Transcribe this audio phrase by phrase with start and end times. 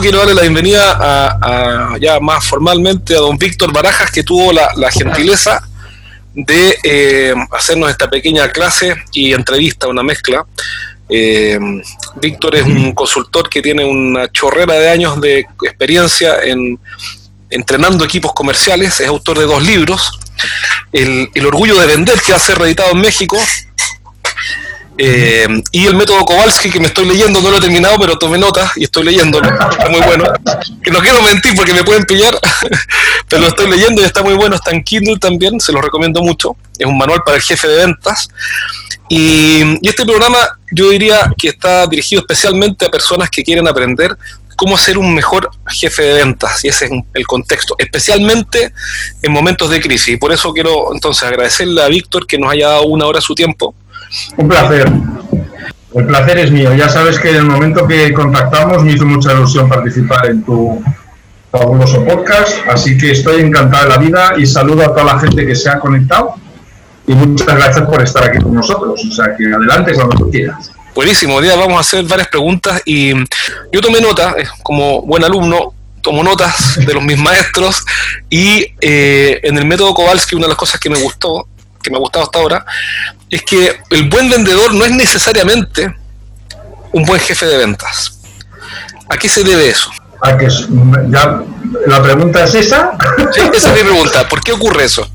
[0.00, 4.90] quiero darle la bienvenida a, ya más formalmente a don Víctor Barajas, que tuvo la,
[4.90, 5.62] gentileza
[6.34, 10.44] de eh, hacernos esta pequeña clase y entrevista, una mezcla.
[11.08, 11.58] Eh,
[12.16, 16.78] Víctor es un consultor que tiene una chorrera de años de experiencia en
[17.48, 20.18] entrenando equipos comerciales, es autor de dos libros,
[20.92, 23.38] El, el orgullo de vender, que va a ser reeditado en México,
[24.98, 28.38] eh, y el método Kowalski que me estoy leyendo, no lo he terminado, pero tomé
[28.38, 29.48] notas y estoy leyéndolo.
[29.48, 30.24] Está muy bueno.
[30.82, 32.38] Que no quiero mentir porque me pueden pillar,
[33.28, 34.56] pero lo estoy leyendo y está muy bueno.
[34.56, 36.56] Está en Kindle también, se lo recomiendo mucho.
[36.78, 38.28] Es un manual para el jefe de ventas.
[39.08, 40.38] Y, este programa
[40.72, 44.16] yo diría que está dirigido especialmente a personas que quieren aprender
[44.56, 48.72] cómo ser un mejor jefe de ventas, y ese es el contexto, especialmente
[49.22, 50.14] en momentos de crisis.
[50.14, 53.22] Y por eso quiero entonces agradecerle a Víctor que nos haya dado una hora de
[53.22, 53.74] su tiempo
[54.36, 54.90] un placer.
[55.94, 56.74] El placer es mío.
[56.74, 60.82] Ya sabes que en el momento que contactamos me hizo mucha ilusión participar en tu
[61.50, 65.46] fabuloso podcast, así que estoy encantado de la vida y saludo a toda la gente
[65.46, 66.34] que se ha conectado
[67.06, 69.00] y muchas gracias por estar aquí con nosotros.
[69.10, 70.70] O sea, que adelante cuando tú quieras.
[70.94, 73.14] Buenísimo, día vamos a hacer varias preguntas y
[73.72, 77.84] yo tomé nota, eh, como buen alumno, tomo notas de los mis maestros
[78.30, 81.46] y eh, en el método Kowalski una de las cosas que me gustó
[81.86, 82.66] que me ha gustado hasta ahora,
[83.30, 85.94] es que el buen vendedor no es necesariamente
[86.92, 88.18] un buen jefe de ventas.
[89.08, 89.90] ¿A qué se debe eso?
[90.20, 90.48] ¿A que
[91.08, 91.42] ya,
[91.86, 92.92] ¿La pregunta es esa?
[93.32, 94.28] Sí, esa es mi pregunta.
[94.28, 95.08] ¿Por qué ocurre eso?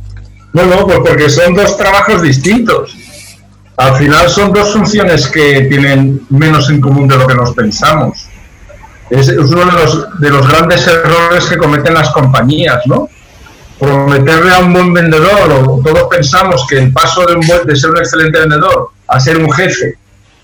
[0.53, 2.95] No, no, pues porque son dos trabajos distintos.
[3.75, 8.27] Al final son dos funciones que tienen menos en común de lo que nos pensamos.
[9.09, 13.09] Es, uno de los, de los grandes errores que cometen las compañías, ¿no?
[13.81, 17.75] Prometerle a un buen vendedor, o todos pensamos que el paso de, un buen, de
[17.75, 19.97] ser un excelente vendedor a ser un jefe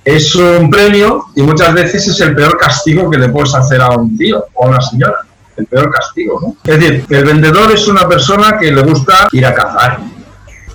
[0.03, 3.89] es un premio y muchas veces es el peor castigo que le puedes hacer a
[3.91, 5.17] un tío o a una señora.
[5.55, 6.71] El peor castigo, ¿no?
[6.71, 9.99] Es decir, el vendedor es una persona que le gusta ir a cazar,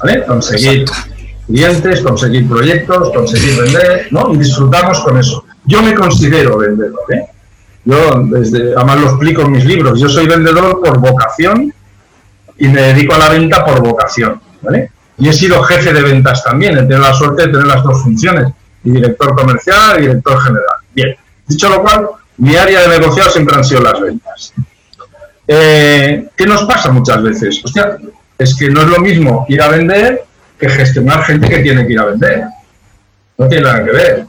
[0.01, 0.25] ¿vale?
[0.25, 0.85] Conseguir
[1.47, 4.33] clientes, conseguir proyectos, conseguir vender, ¿no?
[4.35, 5.45] Y disfrutamos con eso.
[5.65, 7.27] Yo me considero vendedor, ¿eh?
[7.85, 11.73] Yo, desde, además lo explico en mis libros, yo soy vendedor por vocación
[12.63, 14.93] y me dedico a la venta por vocación, ¿vale?
[15.19, 18.01] Y he sido jefe de ventas también, he tenido la suerte de tener las dos
[18.05, 18.53] funciones,
[18.85, 20.77] y director comercial y director general.
[20.95, 21.17] Bien,
[21.49, 22.07] dicho lo cual,
[22.37, 24.53] mi área de negociado siempre han sido las ventas.
[25.49, 27.61] Eh, ¿Qué nos pasa muchas veces?
[27.65, 27.99] Hostia,
[28.39, 30.23] es que no es lo mismo ir a vender
[30.57, 32.45] que gestionar gente que tiene que ir a vender.
[33.39, 34.27] No tiene nada que ver.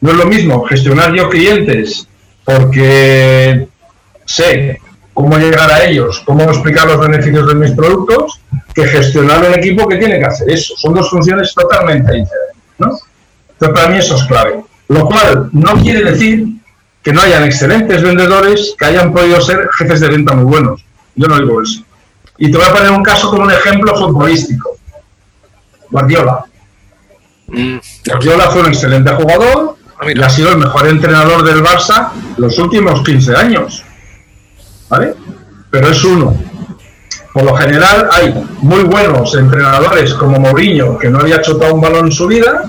[0.00, 2.08] No es lo mismo gestionar yo clientes
[2.44, 3.68] porque
[4.24, 4.80] sé
[5.16, 8.38] cómo llegar a ellos, cómo explicar los beneficios de mis productos,
[8.74, 10.74] que gestionar un equipo que tiene que hacer eso.
[10.76, 12.62] Son dos funciones totalmente diferentes.
[12.76, 12.98] ¿no?
[13.52, 14.62] Entonces, para mí eso es clave.
[14.88, 16.46] Lo cual no quiere decir
[17.02, 20.84] que no hayan excelentes vendedores que hayan podido ser jefes de venta muy buenos.
[21.14, 21.82] Yo no digo eso.
[22.36, 24.76] Y te voy a poner un caso como un ejemplo futbolístico.
[25.90, 26.44] Guardiola.
[27.46, 27.78] Mm.
[28.06, 32.58] Guardiola fue un excelente jugador ah, y ha sido el mejor entrenador del Barça los
[32.58, 33.85] últimos 15 años.
[34.88, 35.14] ¿Vale?
[35.70, 36.36] Pero es uno.
[37.32, 42.06] Por lo general hay muy buenos entrenadores como Mourinho, que no había chocado un balón
[42.06, 42.62] en su vida,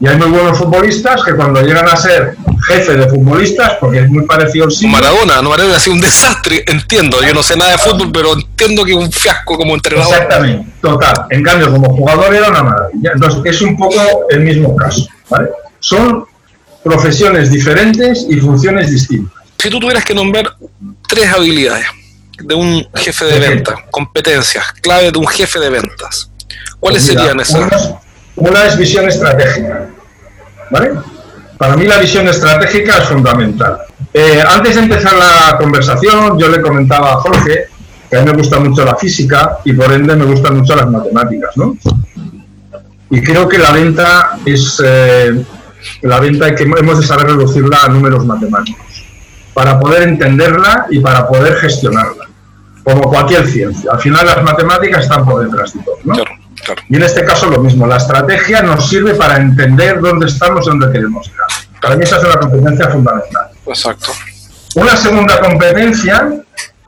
[0.00, 2.36] y hay muy buenos futbolistas que cuando llegan a ser
[2.68, 4.86] jefe de futbolistas, porque es muy parecido al sí.
[4.86, 8.34] Maradona, no Maradona ha sido un desastre, entiendo, yo no sé nada de fútbol, pero
[8.34, 10.12] entiendo que un fiasco como entrenador.
[10.12, 11.26] Exactamente, total.
[11.30, 13.10] En cambio, como jugador era una maravilla.
[13.14, 14.00] Entonces, es un poco
[14.30, 15.50] el mismo caso, ¿vale?
[15.80, 16.24] Son
[16.84, 19.34] profesiones diferentes y funciones distintas.
[19.58, 20.54] Si tú tuvieras que nombrar
[21.08, 21.86] tres habilidades
[22.40, 26.30] de un jefe de ventas, competencias, clave de un jefe de ventas.
[26.78, 27.94] ¿Cuáles pues serían esas?
[28.36, 29.88] Una, es visión estratégica.
[30.70, 30.92] ¿Vale?
[31.56, 33.78] Para mí la visión estratégica es fundamental.
[34.14, 37.66] Eh, antes de empezar la conversación, yo le comentaba a Jorge
[38.08, 40.88] que a mí me gusta mucho la física y por ende me gustan mucho las
[40.88, 41.76] matemáticas, ¿no?
[43.10, 45.42] Y creo que la venta es eh,
[46.02, 48.87] la venta que hemos de saber reducirla a números matemáticos
[49.58, 52.28] para poder entenderla y para poder gestionarla,
[52.84, 53.90] como cualquier ciencia.
[53.90, 55.96] Al final las matemáticas están por detrás de todo.
[56.04, 56.14] ¿no?
[56.88, 60.68] Y en este caso lo mismo, la estrategia nos sirve para entender dónde estamos y
[60.68, 61.48] dónde queremos llegar.
[61.82, 63.48] Para mí esa es una competencia fundamental.
[63.66, 64.12] Exacto.
[64.76, 66.28] Una segunda competencia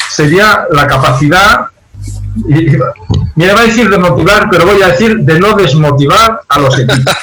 [0.09, 1.67] sería la capacidad,
[2.49, 2.69] y,
[3.35, 6.79] me va a decir de motivar, pero voy a decir de no desmotivar a los
[6.79, 7.17] equipos.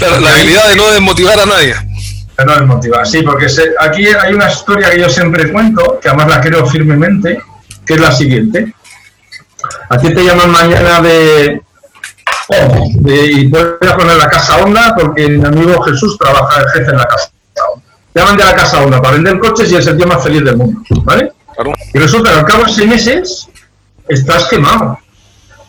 [0.20, 1.91] la habilidad de no desmotivar a nadie
[2.44, 3.46] no desmotivar, sí, porque
[3.78, 7.40] aquí hay una historia que yo siempre cuento, que además la creo firmemente,
[7.86, 8.74] que es la siguiente.
[9.88, 11.62] A ti te llaman mañana de,
[13.04, 16.96] y voy a poner la casa onda porque mi amigo Jesús trabaja de jefe en
[16.96, 17.30] la casa
[18.14, 20.56] llaman de la casa una para vender coches y es el tío más feliz del
[20.56, 21.32] mundo, ¿vale?
[21.92, 23.48] Y resulta que al cabo de seis meses
[24.08, 24.98] estás quemado.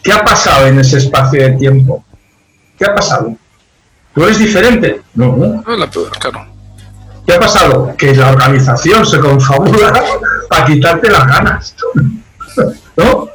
[0.04, 2.04] ¿Qué ha pasado en ese espacio de tiempo?
[2.78, 3.36] ¿Qué ha pasado?
[4.14, 5.02] ¿Tú eres diferente?
[5.16, 5.64] No, no.
[6.20, 6.53] claro.
[7.26, 7.96] ¿Qué ha pasado?
[7.98, 9.94] Que la organización se confabula
[10.50, 11.76] para quitarte las ganas.
[12.98, 13.30] ¿No?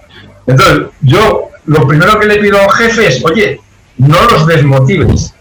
[0.47, 3.61] Entonces, yo lo primero que le pido a un jefe es, oye,
[3.99, 5.35] no los desmotives.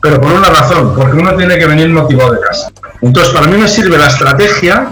[0.00, 2.70] Pero por una razón, porque uno tiene que venir motivado de casa.
[3.02, 4.90] Entonces, para mí me sirve la estrategia.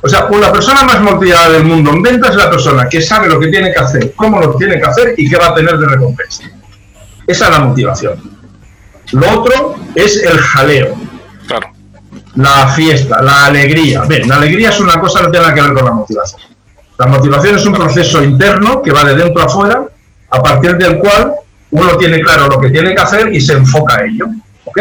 [0.00, 3.28] O sea, la persona más motivada del mundo en venta es la persona que sabe
[3.28, 5.78] lo que tiene que hacer, cómo lo tiene que hacer y qué va a tener
[5.78, 6.44] de recompensa.
[7.26, 8.22] Esa es la motivación.
[9.12, 10.94] Lo otro es el jaleo.
[12.36, 14.02] La fiesta, la alegría.
[14.02, 16.40] Bien, la alegría es una cosa que no tiene nada que ver con la motivación.
[16.98, 19.84] La motivación es un proceso interno que va de dentro a fuera,
[20.30, 21.32] a partir del cual
[21.70, 24.26] uno tiene claro lo que tiene que hacer y se enfoca a ello.
[24.64, 24.78] ¿Ok?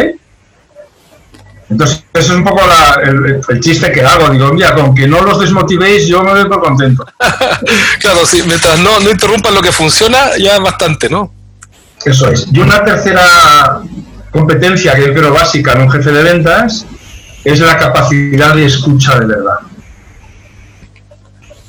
[1.70, 2.62] Entonces, eso es un poco
[3.50, 4.30] el, chiste que hago.
[4.30, 7.06] Digo, mira, con que no los desmotivéis, yo me veo contento.
[8.00, 11.32] claro, sí, mientras no, no interrumpan lo que funciona, ya es bastante, ¿no?
[12.06, 12.48] Eso es.
[12.52, 13.82] Y una tercera
[14.30, 16.86] competencia que yo creo básica en un jefe de ventas
[17.44, 19.60] es la capacidad de escucha de verdad.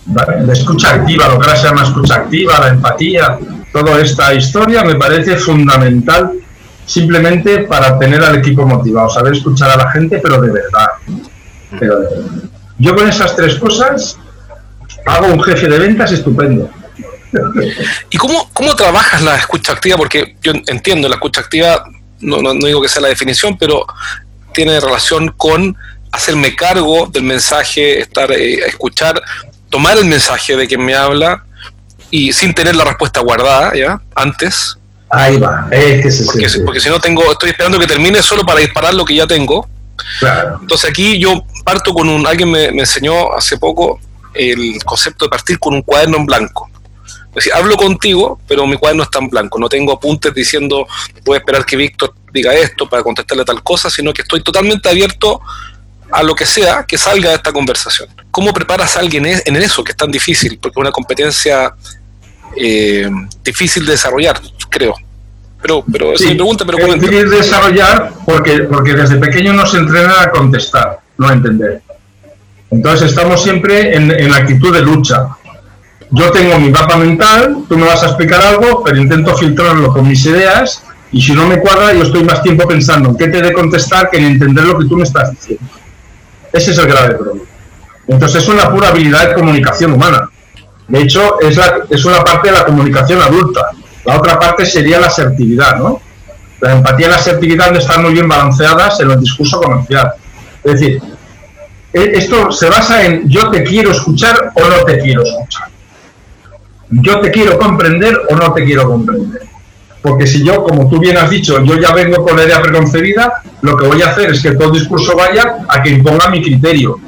[0.06, 3.38] La escucha activa, lo que ahora se llama escucha activa, la empatía,
[3.72, 6.32] toda esta historia me parece fundamental
[6.86, 10.88] simplemente para tener al equipo motivado, saber escuchar a la gente, pero de verdad.
[11.78, 12.00] Pero
[12.78, 14.18] Yo con esas tres cosas
[15.06, 16.70] hago un jefe de ventas estupendo.
[18.10, 19.96] ¿Y cómo, cómo trabajas la escucha activa?
[19.96, 21.84] Porque yo entiendo, la escucha activa,
[22.20, 23.84] no, no, digo que sea la definición, pero
[24.54, 25.76] tiene relación con
[26.12, 29.20] hacerme cargo del mensaje, estar, eh, escuchar,
[29.68, 31.44] tomar el mensaje de quien me habla
[32.10, 34.00] y sin tener la respuesta guardada, ¿ya?
[34.14, 34.78] Antes.
[35.10, 38.44] Ahí va, es que se porque, porque si no tengo, estoy esperando que termine solo
[38.44, 39.68] para disparar lo que ya tengo.
[40.20, 40.58] Claro.
[40.60, 44.00] Entonces aquí yo parto con un, alguien me, me enseñó hace poco
[44.34, 46.70] el concepto de partir con un cuaderno en blanco.
[47.34, 49.58] Es decir, hablo contigo, pero mi cuaderno está en blanco.
[49.58, 50.86] No tengo apuntes diciendo,
[51.24, 54.88] voy a esperar que Víctor diga esto para contestarle tal cosa, sino que estoy totalmente
[54.88, 55.40] abierto
[56.12, 58.08] a lo que sea que salga de esta conversación.
[58.30, 60.58] ¿Cómo preparas a alguien en eso que es tan difícil?
[60.60, 61.74] Porque es una competencia
[62.56, 63.10] eh,
[63.42, 64.94] difícil de desarrollar, creo.
[65.60, 69.54] Pero, pero esa es mi pregunta, pero Es difícil de desarrollar porque, porque desde pequeño
[69.54, 71.82] nos entrenan a contestar, no a entender.
[72.70, 75.28] Entonces estamos siempre en, en actitud de lucha
[76.10, 80.06] yo tengo mi mapa mental, tú me vas a explicar algo, pero intento filtrarlo con
[80.06, 83.40] mis ideas y si no me cuadra, yo estoy más tiempo pensando en qué te
[83.40, 85.64] de contestar que en entender lo que tú me estás diciendo.
[86.52, 87.44] Ese es el grave problema.
[88.06, 90.28] Entonces es una pura habilidad de comunicación humana.
[90.88, 91.58] De hecho, es,
[91.88, 93.70] es una parte de la comunicación adulta.
[94.04, 96.00] La otra parte sería la asertividad, ¿no?
[96.60, 100.12] La empatía y la asertividad no están muy bien balanceadas en el discurso comercial.
[100.62, 101.00] Es decir,
[101.92, 105.73] e, esto se basa en yo te quiero escuchar o no te quiero escuchar
[107.02, 109.42] yo te quiero comprender o no te quiero comprender.
[110.02, 113.42] Porque si yo, como tú bien has dicho, yo ya vengo con la idea preconcebida,
[113.62, 116.42] lo que voy a hacer es que todo el discurso vaya a que imponga mi
[116.42, 117.00] criterio.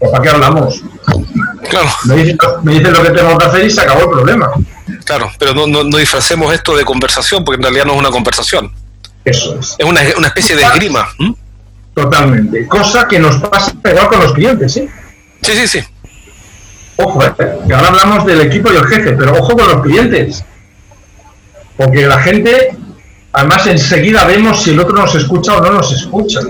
[0.00, 0.82] ¿O para qué hablamos?
[1.70, 1.88] Claro.
[2.04, 4.50] Me dicen, lo que tengo que hacer y se acabó el problema.
[5.04, 8.72] Claro, pero no, no, disfracemos esto de conversación, porque en realidad no es una conversación.
[9.24, 9.76] Eso es.
[9.78, 11.08] Es una, una especie de esgrima.
[11.94, 12.66] Totalmente.
[12.66, 14.88] Cosa que nos pasa igual con los clientes, ¿sí?
[15.42, 15.80] Sí, sí, sí.
[17.04, 17.32] Ojo, eh,
[17.66, 20.44] que ahora hablamos del equipo y el jefe, pero ojo con los clientes.
[21.76, 22.76] Porque la gente,
[23.32, 26.40] además enseguida vemos si el otro nos escucha o no nos escucha.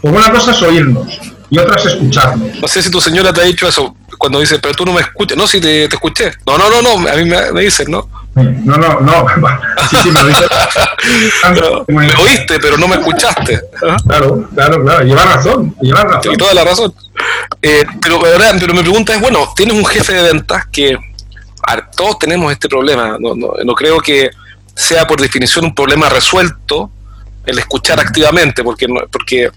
[0.00, 1.18] Porque una cosa es oírnos
[1.48, 2.60] y otra es escucharnos.
[2.60, 5.00] No sé si tu señora te ha dicho eso cuando dice, pero tú no me
[5.00, 5.36] escuchas.
[5.36, 6.32] No, si te, escuché.
[6.46, 8.08] No, no, no, no, a mí me, me dicen, ¿no?
[8.34, 9.26] No, no, no.
[9.88, 10.22] Sí, sí, me,
[11.94, 13.60] me oíste, pero no me escuchaste.
[14.06, 15.04] Claro, claro, claro.
[15.04, 15.74] Lleva razón.
[15.80, 16.36] Lleva razón.
[16.36, 16.94] toda la razón.
[17.60, 20.96] Eh, pero, pero mi pregunta es, bueno, tienes un jefe de ventas que
[21.96, 23.16] todos tenemos este problema.
[23.18, 24.30] No, no, no, creo que
[24.74, 26.90] sea por definición un problema resuelto
[27.44, 29.50] el escuchar activamente, porque, porque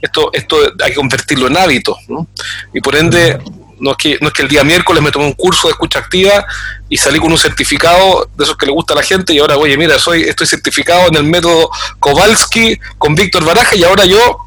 [0.00, 1.96] esto, esto hay que convertirlo en hábito.
[2.08, 2.26] ¿no?
[2.72, 3.38] Y por ende,
[3.84, 3.96] no es,
[4.32, 6.44] que, el día miércoles me tomé un curso de escucha activa
[6.88, 9.58] y salí con un certificado de esos que le gusta a la gente y ahora,
[9.58, 14.38] oye, mira, soy estoy certificado en el método Kowalski con Víctor Baraja y ahora yo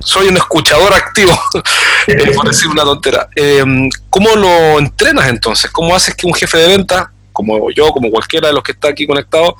[0.00, 1.32] soy un escuchador activo,
[2.08, 3.28] eh, por decir una tontera.
[3.36, 3.64] Eh,
[4.08, 5.70] ¿Cómo lo entrenas entonces?
[5.70, 8.88] ¿Cómo haces que un jefe de venta, como yo, como cualquiera de los que está
[8.88, 9.56] aquí conectado,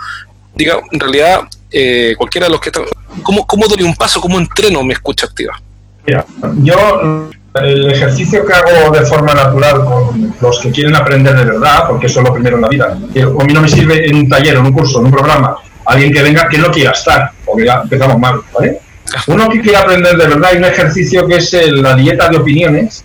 [0.55, 2.81] diga, en realidad, eh, cualquiera de los que está,
[3.23, 4.21] ¿cómo, ¿cómo doy un paso?
[4.21, 5.61] ¿Cómo entreno mi escucha activa?
[6.07, 6.25] Mira,
[6.63, 11.89] yo el ejercicio que hago de forma natural con los que quieren aprender de verdad,
[11.89, 14.29] porque eso es lo primero en la vida, a mí no me sirve en un
[14.29, 17.67] taller, en un curso, en un programa, alguien que venga que no quiera estar, porque
[17.67, 18.81] ya empezamos mal, ¿vale?
[19.27, 23.05] Uno que quiere aprender de verdad, hay un ejercicio que es la dieta de opiniones,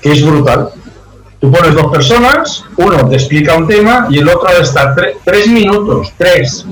[0.00, 0.70] que es brutal.
[1.38, 6.14] Tú pones dos personas, uno te explica un tema y el otro está tres minutos,
[6.16, 6.66] tres,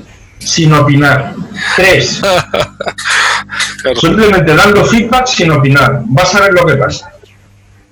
[0.45, 1.33] sin opinar.
[1.75, 2.21] Tres.
[3.99, 6.01] Simplemente dando feedback sin opinar.
[6.05, 7.11] Vas a ver lo que pasa.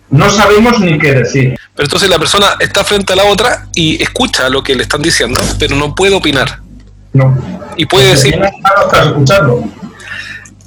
[0.09, 1.57] No sabemos ni qué decir.
[1.73, 5.01] Pero entonces la persona está frente a la otra y escucha lo que le están
[5.01, 6.59] diciendo, pero no puede opinar.
[7.13, 7.37] No.
[7.77, 8.39] Y puede decir.
[8.93, 9.63] Escuchando.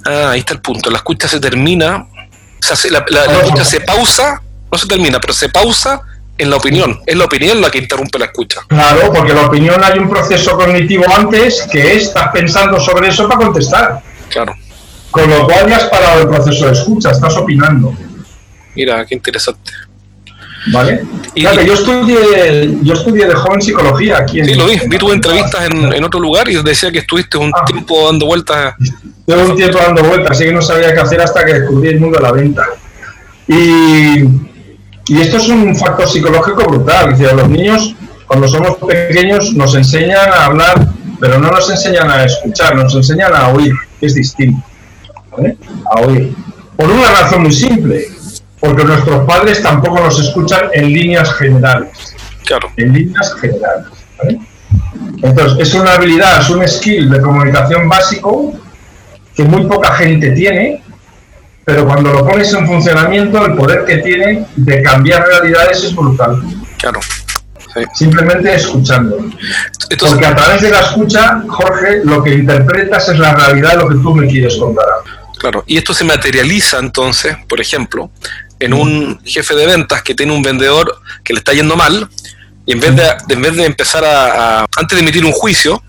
[0.06, 0.90] Ah, ahí está el punto.
[0.90, 2.06] La escucha se termina.
[2.06, 6.00] O sea, la, la escucha se pausa, no se termina, pero se pausa
[6.36, 7.00] en la opinión.
[7.06, 8.60] Es la opinión la que interrumpe la escucha.
[8.68, 13.44] Claro, porque la opinión hay un proceso cognitivo antes que estás pensando sobre eso para
[13.44, 14.02] contestar.
[14.28, 14.54] Claro.
[15.10, 17.94] Con lo cual ya has parado el proceso de escucha, estás opinando.
[18.74, 19.70] Mira, qué interesante.
[20.72, 21.04] ¿Vale?
[21.34, 24.46] Y, yo estudié yo estudié de joven psicología aquí en...
[24.46, 24.80] Sí, lo vi.
[24.88, 27.64] Vi tu entrevistas en, en, otro lugar y decía que estuviste un ah.
[27.66, 28.74] tiempo dando vueltas.
[29.26, 32.00] Llevo un tiempo dando vueltas, así que no sabía qué hacer hasta que descubrí el
[32.00, 32.66] mundo de la venta.
[33.46, 34.24] Y,
[35.06, 37.16] y esto es un factor psicológico brutal.
[37.18, 37.94] los niños,
[38.26, 40.88] cuando somos pequeños, nos enseñan a hablar,
[41.20, 44.62] pero no nos enseñan a escuchar, nos enseñan a oír, que es distinto.
[45.90, 46.34] A oír.
[46.76, 48.06] Por una razón muy simple
[48.64, 52.16] porque nuestros padres tampoco nos escuchan en líneas generales.
[52.46, 52.70] Claro.
[52.76, 53.86] En líneas generales.
[55.22, 58.54] Entonces, es una habilidad, es un skill de comunicación básico
[59.34, 60.82] que muy poca gente tiene,
[61.64, 66.42] pero cuando lo pones en funcionamiento, el poder que tiene de cambiar realidades es brutal.
[66.78, 67.00] Claro.
[67.94, 69.16] Simplemente escuchando.
[69.98, 73.88] Porque a través de la escucha, Jorge, lo que interpretas es la realidad de lo
[73.88, 74.86] que tú me quieres contar.
[75.38, 78.10] Claro, y esto se materializa entonces, por ejemplo,
[78.60, 82.08] en un jefe de ventas que tiene un vendedor que le está yendo mal,
[82.66, 85.82] y en vez de, en vez de empezar a, antes de emitir un juicio,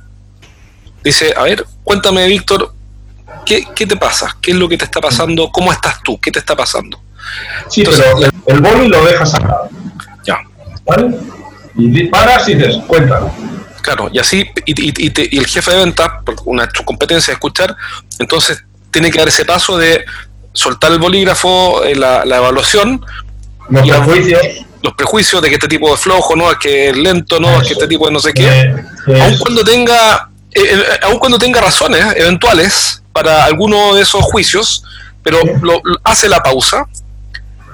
[1.04, 2.75] dice, a ver, cuéntame, Víctor,
[3.46, 4.36] ¿qué, ¿qué, te pasa?
[4.42, 5.50] ¿Qué es lo que te está pasando?
[5.52, 6.20] ¿Cómo estás tú?
[6.20, 7.00] ¿Qué te está pasando?
[7.70, 9.62] Sí, pero el, boli lo dejas acá.
[10.26, 10.40] Ya.
[10.86, 11.16] ¿Vale?
[11.78, 13.30] Y paras y dices, cuéntame.
[13.82, 17.36] Claro, y así, y, y, y, el jefe de ventas, por una su competencia de
[17.36, 17.76] escuchar,
[18.18, 20.04] entonces tiene que dar ese paso de
[20.54, 23.06] soltar el bolígrafo, eh, la, evaluación.
[23.70, 24.42] Los prejuicios.
[24.82, 26.52] Los prejuicios de que este tipo de flojo, ¿no?
[26.52, 27.62] Es que es lento, ¿no?
[27.62, 28.48] Es que este tipo de no sé qué.
[29.08, 34.84] Eh, aun cuando tenga, eh, aun cuando tenga razones eventuales para alguno de esos juicios,
[35.24, 36.86] pero lo, hace la pausa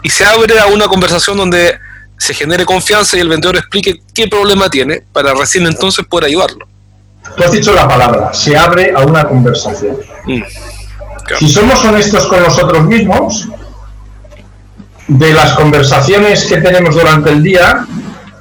[0.03, 1.79] y se abre a una conversación donde
[2.15, 6.67] se genere confianza y el vendedor explique qué problema tiene para recién entonces poder ayudarlo.
[7.35, 9.97] Tú has dicho la palabra, se abre a una conversación.
[10.25, 10.43] Mm.
[11.39, 13.47] Si somos honestos con nosotros mismos,
[15.07, 17.87] de las conversaciones que tenemos durante el día,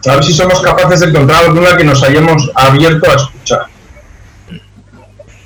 [0.07, 3.70] a ver si somos capaces de encontrar alguna que nos hayamos abierto a escuchar.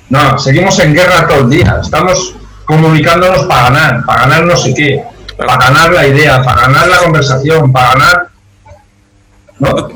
[0.09, 1.79] No, seguimos en guerra todo el día.
[1.81, 2.35] Estamos
[2.65, 5.03] comunicándonos para ganar, para ganar no sé qué,
[5.37, 8.29] para ganar la idea, para ganar la conversación, para ganar.
[9.59, 9.89] ¿No?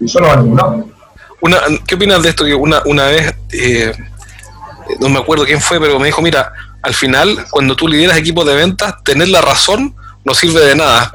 [0.00, 0.92] Eso no va a ningún
[1.40, 2.44] Una, ¿Qué opinas de esto?
[2.44, 3.92] Que una, una vez eh,
[5.00, 6.52] no me acuerdo quién fue, pero me dijo, mira,
[6.82, 11.12] al final, cuando tú lideras equipos de ventas, tener la razón no sirve de nada.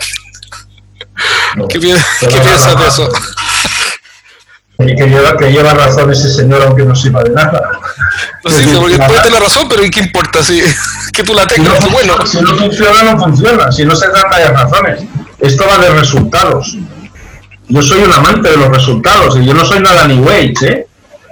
[1.67, 3.09] ¿Qué, piensas de eso?
[4.79, 7.69] Y que lleva, que lleva razón ese señor aunque no sirva de nada.
[8.45, 10.41] No sirve, porque puede tener razón, pero ¿y qué importa?
[10.41, 10.61] Si,
[11.13, 12.25] que tú la tengas, si no, bueno.
[12.25, 13.71] Si no funciona, no funciona.
[13.71, 15.03] Si no se trata de razones.
[15.39, 16.77] Esto va de resultados.
[17.67, 20.87] Yo soy un amante de los resultados y yo no soy nada ni wage, ¿eh?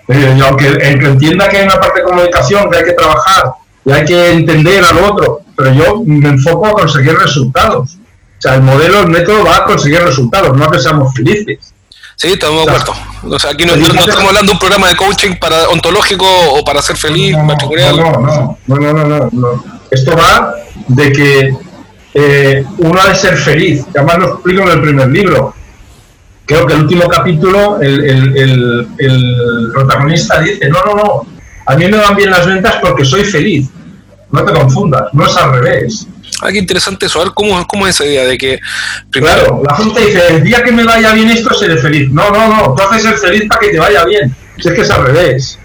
[0.09, 3.51] Eh, aunque el que entienda que hay una parte de comunicación que hay que trabajar
[3.83, 7.97] y hay que entender al otro, pero yo me enfoco a conseguir resultados.
[8.37, 11.73] O sea, el modelo, el método va a conseguir resultados, no a que seamos felices.
[12.17, 12.93] Sí, estamos de acuerdo.
[13.23, 16.81] O sea, aquí no, estamos hablando de un programa de coaching para ontológico o para
[16.81, 17.45] ser feliz, no,
[18.67, 20.53] no, no, no, no, Esto va
[20.87, 21.55] de que
[22.13, 23.85] eh, uno ha de ser feliz.
[23.95, 25.53] Además lo explico en el primer libro
[26.47, 28.87] creo que el último capítulo el,
[29.73, 31.21] protagonista dice, no, no, no,
[31.65, 33.69] a mí me van bien las ventas porque soy feliz.
[34.31, 36.07] No te confundas, no es al revés.
[36.41, 37.19] Ah, qué interesante eso.
[37.19, 38.59] A ver, ¿cómo, es esa idea de que...
[39.09, 42.09] Claro, la gente dice, el día que me vaya bien esto seré feliz.
[42.11, 44.35] No, no, no, tú haces ser feliz para que te vaya bien.
[44.57, 45.59] Si es que es al revés.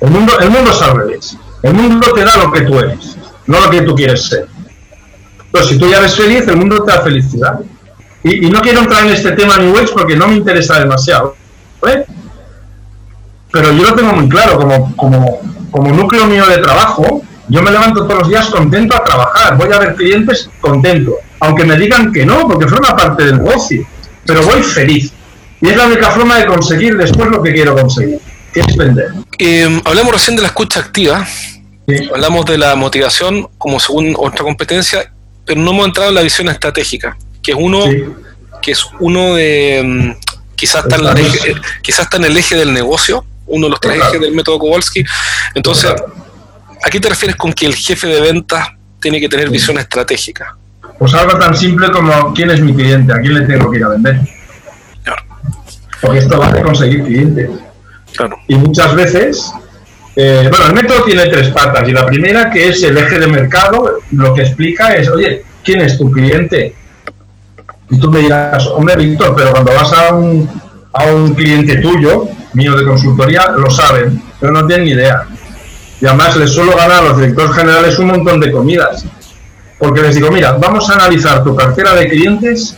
[0.00, 1.36] El mundo, el mundo es al revés.
[1.62, 4.48] El mundo te da lo que tú eres, no lo que tú quieres ser.
[5.52, 7.60] Pero si tú ya eres feliz, el mundo te da felicidad.
[8.24, 11.36] Y, no quiero entrar en este tema New Age porque no me interesa demasiado.
[13.52, 17.70] Pero yo lo tengo muy claro, como, como, como núcleo mío de trabajo, yo me
[17.70, 22.12] levanto todos los días contento a trabajar, voy a ver clientes contento, aunque me digan
[22.12, 23.86] que no, porque forma parte del negocio,
[24.24, 25.12] pero voy feliz.
[25.60, 28.18] Y es la única forma de conseguir después lo que quiero conseguir,
[28.52, 29.12] que es vender.
[29.38, 31.26] Eh, hablamos recién de la escucha activa,
[32.14, 35.12] Hablamos de la motivación como según otra competencia,
[35.44, 37.84] pero no hemos entrado en la visión estratégica, que es uno,
[38.62, 40.10] que es uno de mm,
[40.54, 43.80] quizás está, en el eje, quizás está en el eje del negocio, uno de los
[43.80, 45.04] tres ejes del método Kowalski.
[45.54, 45.92] Entonces,
[46.82, 48.68] ¿a qué te refieres con que el jefe de ventas
[49.00, 50.56] tiene que tener visión estratégica?
[50.98, 53.84] Pues algo tan simple como quién es mi cliente, a quién le tengo que ir
[53.84, 54.20] a vender.
[56.00, 57.50] Porque esto va a conseguir clientes.
[58.14, 58.36] Claro.
[58.48, 59.52] Y muchas veces,
[60.16, 61.88] eh, bueno, el método tiene tres patas.
[61.88, 65.80] Y la primera, que es el eje de mercado, lo que explica es, oye, ¿quién
[65.80, 66.74] es tu cliente?
[67.90, 70.48] Y tú me dirás, hombre, Víctor, pero cuando vas a un,
[70.92, 75.26] a un cliente tuyo, mío de consultoría, lo saben, pero no tienen ni idea.
[76.02, 79.04] Y además les suelo ganar a los directores generales un montón de comidas.
[79.78, 82.76] Porque les digo, mira, vamos a analizar tu cartera de clientes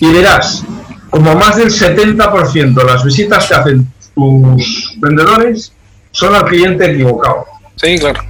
[0.00, 0.64] y verás
[1.08, 5.72] como más del 70% de las visitas que hacen tus vendedores
[6.10, 7.44] son al cliente equivocado.
[7.76, 8.20] Sí, claro.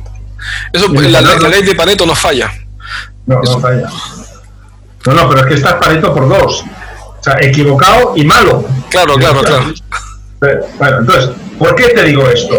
[0.71, 2.53] Eso, la, ley de Pareto no falla.
[3.25, 3.89] No, no falla.
[5.07, 6.63] No, no, pero es que estás Pareto por dos.
[7.21, 8.67] O sea, equivocado y malo.
[8.91, 9.73] Claro, claro, claro.
[10.41, 12.55] Bueno, entonces, ¿por qué te digo esto?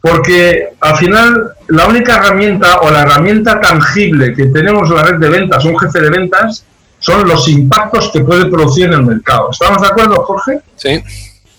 [0.00, 5.18] Porque al final la única herramienta o la herramienta tangible que tenemos en la red
[5.18, 6.64] de ventas, un jefe de ventas,
[6.98, 9.50] son los impactos que puede producir en el mercado.
[9.50, 10.60] ¿Estamos de acuerdo, Jorge?
[10.76, 11.02] Sí.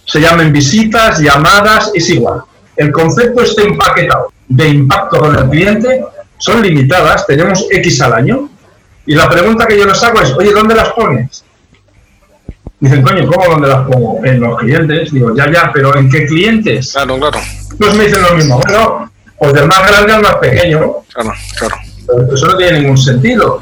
[0.05, 2.41] Se llaman visitas, llamadas, es igual.
[2.75, 6.03] El concepto está empaquetado de impacto con el cliente,
[6.37, 8.49] son limitadas, tenemos X al año,
[9.05, 11.43] y la pregunta que yo les hago es, oye, ¿dónde las pones?
[12.81, 14.25] Dicen, coño, ¿cómo dónde las pongo?
[14.25, 15.11] En los clientes.
[15.11, 16.91] Digo, ya, ya, pero ¿en qué clientes?
[16.91, 17.39] Claro, claro.
[17.77, 18.59] Pues me dicen lo mismo.
[18.59, 20.95] Bueno, pues del más grande al más pequeño.
[21.13, 21.75] Claro, claro.
[22.33, 23.61] eso no tiene ningún sentido.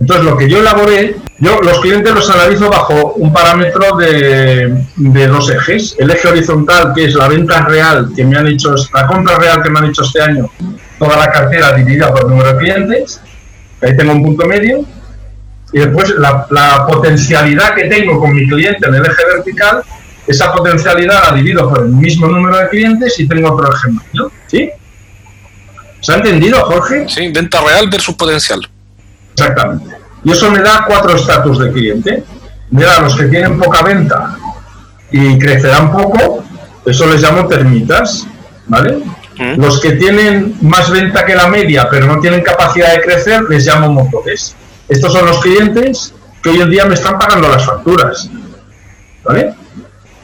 [0.00, 5.26] Entonces, lo que yo elaboré, yo los clientes los analizo bajo un parámetro de, de,
[5.28, 5.94] dos ejes.
[6.00, 9.62] El eje horizontal, que es la venta real que me han hecho, la compra real
[9.62, 10.50] que me han hecho este año,
[10.98, 13.20] toda la cartera dividida por número de clientes.
[13.80, 14.84] Ahí tengo un punto medio
[15.72, 19.82] y después la, potencialidad que tengo con mi cliente en el eje vertical,
[20.26, 24.30] esa potencialidad la divido por el mismo número de clientes y tengo otro ejemplo.
[24.46, 24.70] ¿Sí?
[26.00, 27.06] ¿Se ha entendido, Jorge?
[27.08, 28.60] Sí, venta real versus potencial.
[29.32, 29.96] Exactamente.
[30.24, 32.24] Y eso me da cuatro estatus de cliente.
[32.70, 34.36] Me da los que tienen poca venta
[35.10, 36.42] y crecerán poco,
[36.86, 38.26] eso les llamo termitas,
[38.66, 38.98] ¿vale?
[39.38, 39.60] Mm.
[39.60, 43.66] Los que tienen más venta que la media, pero no tienen capacidad de crecer, les
[43.66, 44.56] llamo motores.
[44.88, 48.28] Estos son los clientes que hoy en día me están pagando las facturas.
[49.24, 49.54] ¿Vale?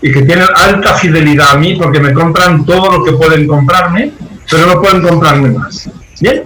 [0.03, 4.12] Y que tienen alta fidelidad a mí porque me compran todo lo que pueden comprarme,
[4.51, 5.88] pero no pueden comprarme más.
[6.21, 6.44] ¿Bien?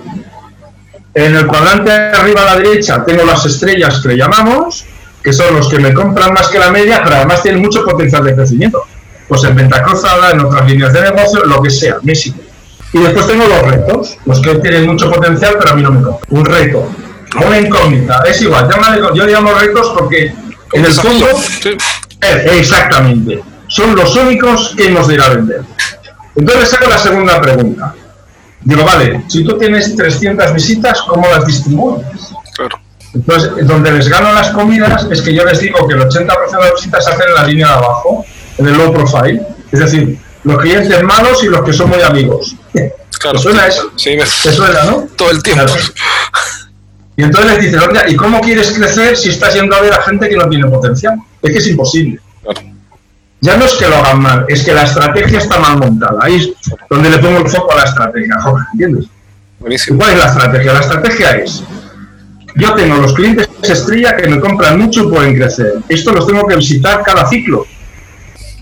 [1.15, 4.87] En el cuadrante arriba a la derecha tengo las estrellas que le llamamos,
[5.23, 8.25] que son los que me compran más que la media, pero además tienen mucho potencial
[8.25, 8.83] de crecimiento.
[9.29, 13.27] Pues en venta cruzada, en otras líneas de negocio, lo que sea, me Y después
[13.27, 16.27] tengo los retos, los que tienen mucho potencial, pero a mí no me compran.
[16.31, 16.89] Un reto
[17.37, 18.69] una incógnita, es igual,
[19.15, 20.35] yo llamo retos porque
[20.73, 21.27] en el fondo,
[22.21, 25.63] eh, exactamente, son los únicos que ir a vender.
[26.35, 27.95] Entonces saco la segunda pregunta.
[28.63, 32.07] Digo, vale, si tú tienes 300 visitas, ¿cómo las distribuyes?
[32.55, 32.79] Claro.
[33.15, 36.59] Entonces, donde les gano las comidas es que yo les digo que el 80% de
[36.59, 38.25] las visitas se hacen en la línea de abajo,
[38.57, 39.43] en el low profile.
[39.71, 42.57] Es decir, los clientes malos y los que son muy amigos.
[43.19, 43.37] Claro.
[43.37, 43.93] ¿Te suena eso?
[43.97, 44.25] Sí, me...
[44.25, 45.07] ¿Te suena, no?
[45.17, 45.73] Todo el tiempo.
[47.23, 50.03] Y entonces les dicen, oye, ¿y cómo quieres crecer si estás yendo a ver a
[50.03, 51.21] gente que no tiene potencial?
[51.41, 52.19] Es que es imposible.
[53.41, 56.19] Ya no es que lo hagan mal, es que la estrategia está mal montada.
[56.21, 56.51] Ahí es
[56.91, 59.05] donde le pongo el foco a la estrategia, Jorge, ¿entiendes?
[59.61, 59.99] Buenísimo.
[59.99, 60.73] ¿Cuál es la estrategia?
[60.73, 61.63] La estrategia es,
[62.57, 65.75] yo tengo los clientes estrella que me compran mucho y pueden crecer.
[65.89, 67.65] Esto los tengo que visitar cada ciclo.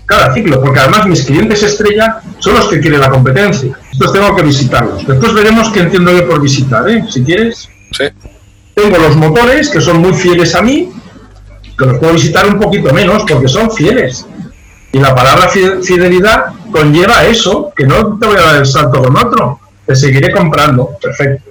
[0.05, 3.75] Cada ciclo, porque además mis clientes estrella son los que quieren la competencia.
[3.91, 5.07] Estos tengo que visitarlos.
[5.07, 7.03] Después veremos qué entiendo yo por visitar, ¿eh?
[7.09, 7.67] Si quieres.
[7.91, 8.03] Sí.
[8.73, 10.91] Tengo los motores que son muy fieles a mí,
[11.77, 14.25] que los puedo visitar un poquito menos porque son fieles.
[14.93, 19.17] Y la palabra fidelidad conlleva eso, que no te voy a dar el salto con
[19.17, 20.97] otro, te seguiré comprando.
[21.01, 21.49] Perfecto.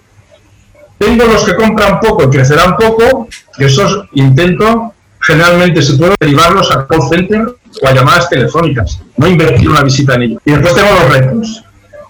[0.98, 6.70] Tengo los que compran poco y crecerán poco, que esos intento, generalmente se puede derivarlos
[6.70, 10.42] a call center o a llamadas telefónicas, no invertir una visita en ellos.
[10.44, 11.64] Y después tengo los retos,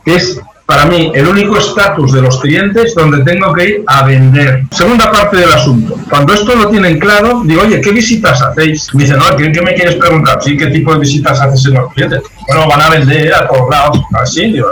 [0.04, 0.40] que es
[0.70, 4.62] para mí el único estatus de los clientes donde tengo que ir a vender.
[4.70, 5.96] Segunda parte del asunto.
[6.09, 8.94] Cuando esto lo tienen claro, digo, oye, ¿qué visitas hacéis?
[8.94, 10.38] Me dicen, no, ¿qué, me quieres preguntar?
[10.40, 12.22] Sí, ¿qué tipo de visitas haces en los clientes?
[12.46, 14.00] Bueno, van a vender a todos lados.
[14.12, 14.68] Así, digo,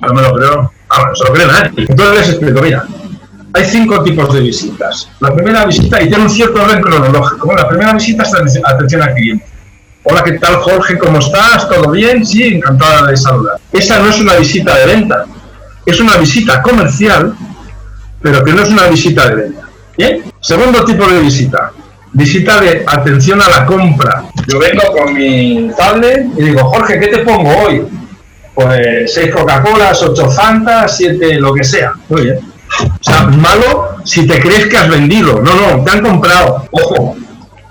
[0.00, 0.72] no me lo creo.
[0.88, 1.86] Ah, no se lo creen nadie.
[1.86, 2.86] Entonces les explico, mira,
[3.52, 5.10] hay cinco tipos de visitas.
[5.20, 7.54] La primera visita, y tiene un cierto orden cronológico.
[7.54, 9.44] la primera visita es atención al cliente.
[10.04, 10.98] Hola, ¿qué tal Jorge?
[10.98, 11.68] ¿Cómo estás?
[11.68, 12.24] ¿Todo bien?
[12.24, 13.58] Sí, encantada de saludar.
[13.70, 15.26] Esa no es una visita de venta
[15.84, 17.34] es una visita comercial,
[18.20, 19.68] pero que no es una visita de venta.
[20.40, 21.72] Segundo tipo de visita,
[22.12, 24.24] visita de atención a la compra.
[24.48, 27.86] Yo vengo con mi tablet y digo, Jorge, ¿qué te pongo hoy?
[28.54, 31.92] Pues seis Coca-Colas, ocho Fantas, siete lo que sea.
[32.08, 32.38] Muy bien.
[32.80, 35.40] O sea, malo si te crees que has vendido.
[35.40, 36.66] No, no, te han comprado.
[36.70, 37.16] Ojo,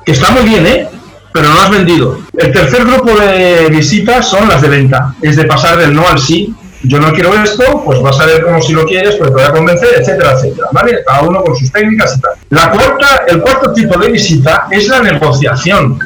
[0.06, 0.88] que está muy bien, ¿eh?
[1.34, 2.20] Pero no has vendido.
[2.38, 5.16] El tercer grupo de visitas son las de venta.
[5.22, 6.54] Es de pasar del no al sí.
[6.84, 9.44] Yo no quiero esto, pues vas a ver cómo si lo quieres, pero te voy
[9.44, 10.68] a convencer, etcétera, etcétera.
[10.72, 11.04] ¿Vale?
[11.06, 12.32] Cada uno con sus técnicas y tal.
[12.50, 16.00] La cuarta, el cuarto tipo de visita es la negociación.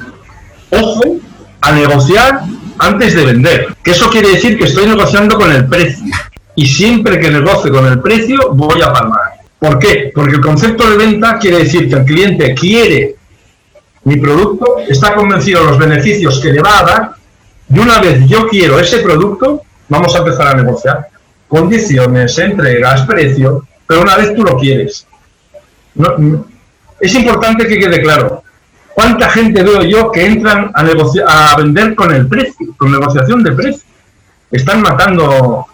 [0.72, 1.18] Ojo
[1.62, 2.42] a negociar
[2.80, 3.76] antes de vender.
[3.84, 6.06] Que eso quiere decir que estoy negociando con el precio.
[6.56, 9.32] Y siempre que negocie con el precio, voy a palmar.
[9.60, 10.12] ¿Por qué?
[10.14, 13.16] Porque el concepto de venta quiere decir que el cliente quiere
[14.06, 17.12] mi producto, está convencido de los beneficios que le va a dar,
[17.74, 21.08] y una vez yo quiero ese producto, vamos a empezar a negociar.
[21.48, 25.06] Condiciones, entregas, precio, pero una vez tú lo quieres.
[27.00, 28.44] es importante que quede claro.
[28.94, 33.52] ¿Cuánta gente veo yo que entran a, a vender con el precio, con negociación de
[33.52, 33.84] precio?
[34.52, 35.68] Están matando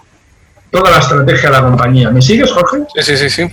[0.72, 2.10] toda la estrategia de la compañía.
[2.10, 2.80] ¿Me sigues, Jorge?
[3.00, 3.48] Sí, sí, sí.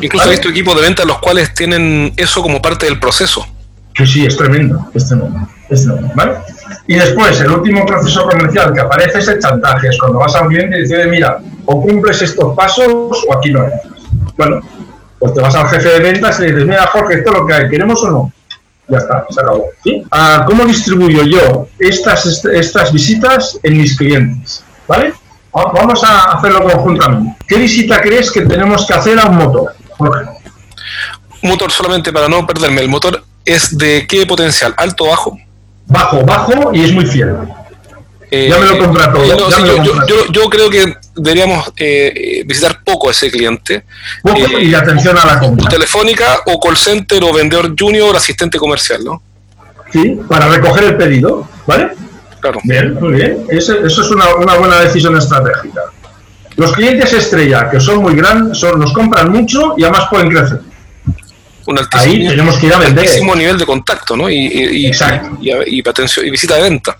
[0.00, 3.46] Incluso he visto equipos de venta los cuales tienen eso como parte del proceso.
[3.96, 6.36] Sí, sí, es tremendo, es tremendo, es tremendo, ¿vale?
[6.88, 10.42] Y después, el último proceso comercial que aparece es el chantaje, es cuando vas a
[10.42, 14.02] un cliente y dices, mira, o cumples estos pasos o aquí no entras.
[14.36, 14.60] Bueno,
[15.18, 17.46] pues te vas al jefe de ventas y le dices, mira, Jorge, esto es lo
[17.46, 18.32] que hay, ¿queremos o no?
[18.88, 19.66] Ya está, se acabó.
[20.12, 24.62] Ah, ¿Cómo distribuyo yo estas, estas visitas en mis clientes?
[24.86, 25.12] ¿Vale?
[25.52, 27.36] Vamos a hacerlo conjuntamente.
[27.48, 29.74] ¿Qué visita crees que tenemos que hacer a un motor?
[29.96, 30.26] Jorge.
[31.42, 34.74] motor, solamente para no perderme, ¿el motor es de qué potencial?
[34.76, 35.38] ¿Alto o bajo?
[35.86, 37.36] Bajo, bajo y es muy fiel.
[38.30, 39.22] Eh, ya me lo contrato.
[40.32, 43.84] yo, creo que deberíamos eh, visitar poco a ese cliente.
[44.22, 45.68] Poco eh, y atención a la compra.
[45.68, 49.22] Telefónica o call center o vendedor junior o asistente comercial, ¿no?
[49.92, 51.90] Sí, para recoger el pedido, ¿vale?
[52.64, 53.44] Bien, muy bien.
[53.48, 54.26] Eso, es una,
[54.58, 55.82] buena decisión estratégica.
[56.56, 60.60] Los clientes estrella, que son muy grandes, son, nos compran mucho y además pueden crecer.
[61.66, 63.04] Un Ahí tenemos que ir a vender.
[63.04, 64.30] altísimo nivel de contacto, ¿no?
[64.30, 64.92] Y, y, y,
[65.66, 66.96] y, visita de venta.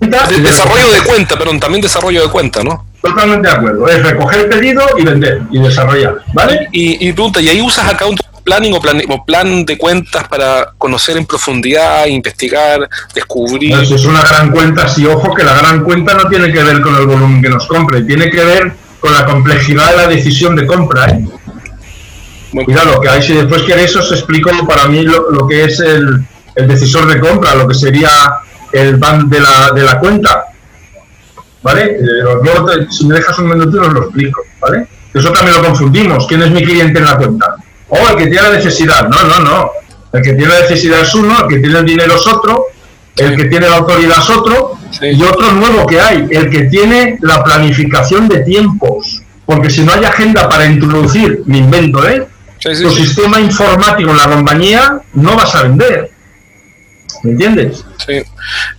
[0.00, 2.86] desarrollo de cuenta, perdón, también desarrollo de cuenta, ¿no?
[3.02, 3.88] Totalmente de acuerdo.
[3.88, 6.68] Es recoger pedido y vender y desarrollar, ¿vale?
[6.70, 12.06] Y, pregunta, ¿y ahí usas account planning o plan, de cuentas para conocer en profundidad,
[12.06, 13.74] investigar, descubrir.
[13.74, 16.80] Eso es una gran cuenta, sí, ojo que la gran cuenta no tiene que ver
[16.80, 20.54] con el volumen que nos compre, tiene que ver con la complejidad de la decisión
[20.56, 21.06] de compra.
[21.10, 21.24] ¿eh?
[22.52, 27.06] Cuidado, que ahí si después queréis os explico para mí lo, que es el, decisor
[27.06, 28.10] de compra, lo que sería
[28.72, 30.44] el ban de la, de la cuenta.
[31.62, 31.82] ¿Vale?
[31.84, 32.02] Eh,
[32.42, 34.42] luego, si me dejas un minuto, os lo explico.
[34.60, 34.86] ¿Vale?
[35.14, 36.26] Eso también lo confundimos.
[36.26, 37.56] ¿Quién es mi cliente en la cuenta?
[37.88, 39.08] oh, el que tiene la necesidad.
[39.08, 39.70] No, no, no.
[40.12, 42.66] El que tiene la necesidad es uno, el que tiene el dinero es otro,
[43.16, 47.18] el que tiene la autoridad es otro, y otro nuevo que hay, el que tiene
[47.22, 49.22] la planificación de tiempos.
[49.46, 52.26] Porque si no hay agenda para introducir, mi invento, ¿eh?
[52.62, 56.10] Tu sistema informático en la compañía, no vas a vender.
[57.22, 57.84] ¿Me entiendes?
[58.04, 58.14] Sí.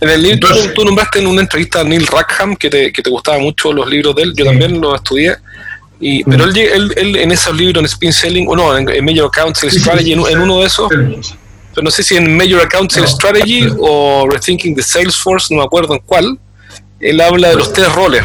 [0.00, 3.10] En el libro, tú, nombraste en una entrevista a Neil Rackham que te, que te
[3.10, 5.36] gustaban mucho los libros de él, yo también los estudié.
[6.00, 9.60] Y, pero él, él, en esos libros, en Spin Selling, o no, en, Major Accounts
[9.60, 14.74] Strategy, en, uno de esos, pero no sé si en Major Accounts Strategy o Rethinking
[14.74, 16.38] the Salesforce, no me acuerdo en cuál,
[17.00, 18.24] él habla de los tres roles,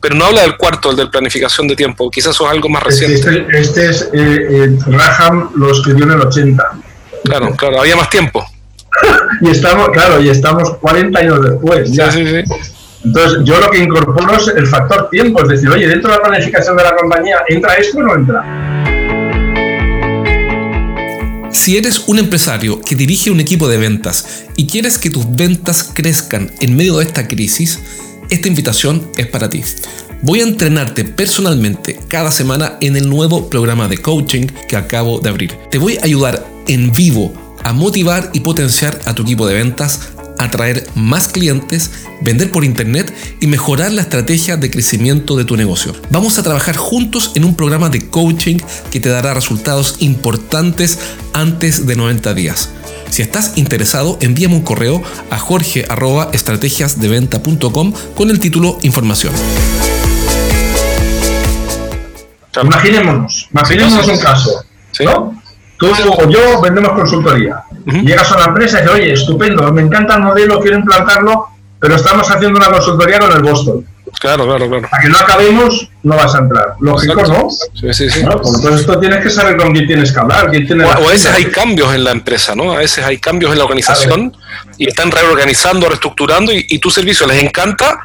[0.00, 2.82] pero no habla del cuarto, el de planificación de tiempo, quizás eso es algo más
[2.82, 3.16] reciente.
[3.16, 6.64] Este, este es, eh, eh, Raham lo escribió en el 80.
[7.24, 8.44] Claro, claro, había más tiempo.
[9.42, 11.92] y estamos, claro, y estamos 40 años después.
[11.92, 12.10] Ya.
[12.10, 12.54] Sí, sí, sí.
[13.04, 16.22] Entonces, yo lo que incorporo es el factor tiempo, es decir, oye, dentro de la
[16.22, 18.44] planificación de la compañía, ¿entra esto o no entra?
[21.50, 25.90] Si eres un empresario que dirige un equipo de ventas y quieres que tus ventas
[25.94, 27.80] crezcan en medio de esta crisis,
[28.30, 29.62] esta invitación es para ti.
[30.22, 35.30] Voy a entrenarte personalmente cada semana en el nuevo programa de coaching que acabo de
[35.30, 35.54] abrir.
[35.70, 40.10] Te voy a ayudar en vivo a motivar y potenciar a tu equipo de ventas
[40.40, 41.90] atraer más clientes,
[42.22, 45.94] vender por internet y mejorar la estrategia de crecimiento de tu negocio.
[46.10, 48.56] Vamos a trabajar juntos en un programa de coaching
[48.90, 50.98] que te dará resultados importantes
[51.34, 52.70] antes de 90 días.
[53.10, 59.34] Si estás interesado, envíame un correo a jorge.estrategiasdeventa.com con el título Información.
[62.62, 64.64] Imaginémonos, imaginémonos un caso.
[65.04, 65.40] ¿no?
[65.76, 67.62] Tú o yo vendemos consultoría.
[67.86, 71.46] Llegas a una empresa y dices, oye, estupendo, me encanta el modelo, quiero implantarlo,
[71.78, 73.86] pero estamos haciendo una consultoría con el Boston.
[74.18, 74.88] Claro, claro, claro.
[74.90, 76.74] Para que no acabemos, no vas a entrar.
[76.80, 77.48] Lógico, ¿no?
[77.50, 78.22] Sí, sí, sí.
[78.22, 78.40] ¿No?
[78.40, 80.50] Pues entonces esto tienes que saber con quién tienes que hablar.
[80.50, 82.72] Quién tiene O, a veces hay cambios en la empresa, ¿no?
[82.72, 84.36] A veces hay cambios en la organización
[84.76, 87.98] y están reorganizando, reestructurando y, y tu servicio les encanta,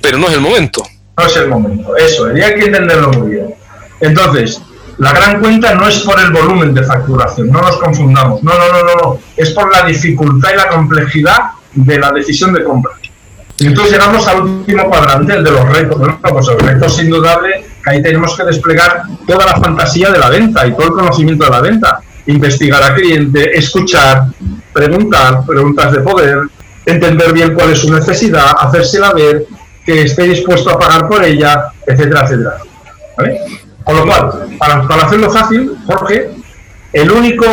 [0.00, 0.82] pero no es el momento.
[1.16, 1.96] No es el momento.
[1.96, 3.54] Eso, hay que entenderlo muy bien.
[4.00, 4.60] Entonces,
[4.98, 8.42] la gran cuenta no es por el volumen de facturación, no nos confundamos.
[8.42, 9.18] No, no, no, no, no.
[9.36, 12.92] Es por la dificultad y la complejidad de la decisión de compra.
[13.60, 15.98] Y entonces llegamos al último cuadrante, el de los retos.
[15.98, 20.18] Bueno, pues el reto es indudable que ahí tenemos que desplegar toda la fantasía de
[20.18, 22.00] la venta y todo el conocimiento de la venta.
[22.26, 24.24] Investigar al cliente, escuchar,
[24.72, 26.38] preguntar, preguntas de poder,
[26.86, 29.44] entender bien cuál es su necesidad, hacérsela ver,
[29.84, 32.56] que esté dispuesto a pagar por ella, etcétera, etcétera.
[33.84, 36.30] Con lo cual, para hacerlo fácil, Jorge,
[36.94, 37.44] el único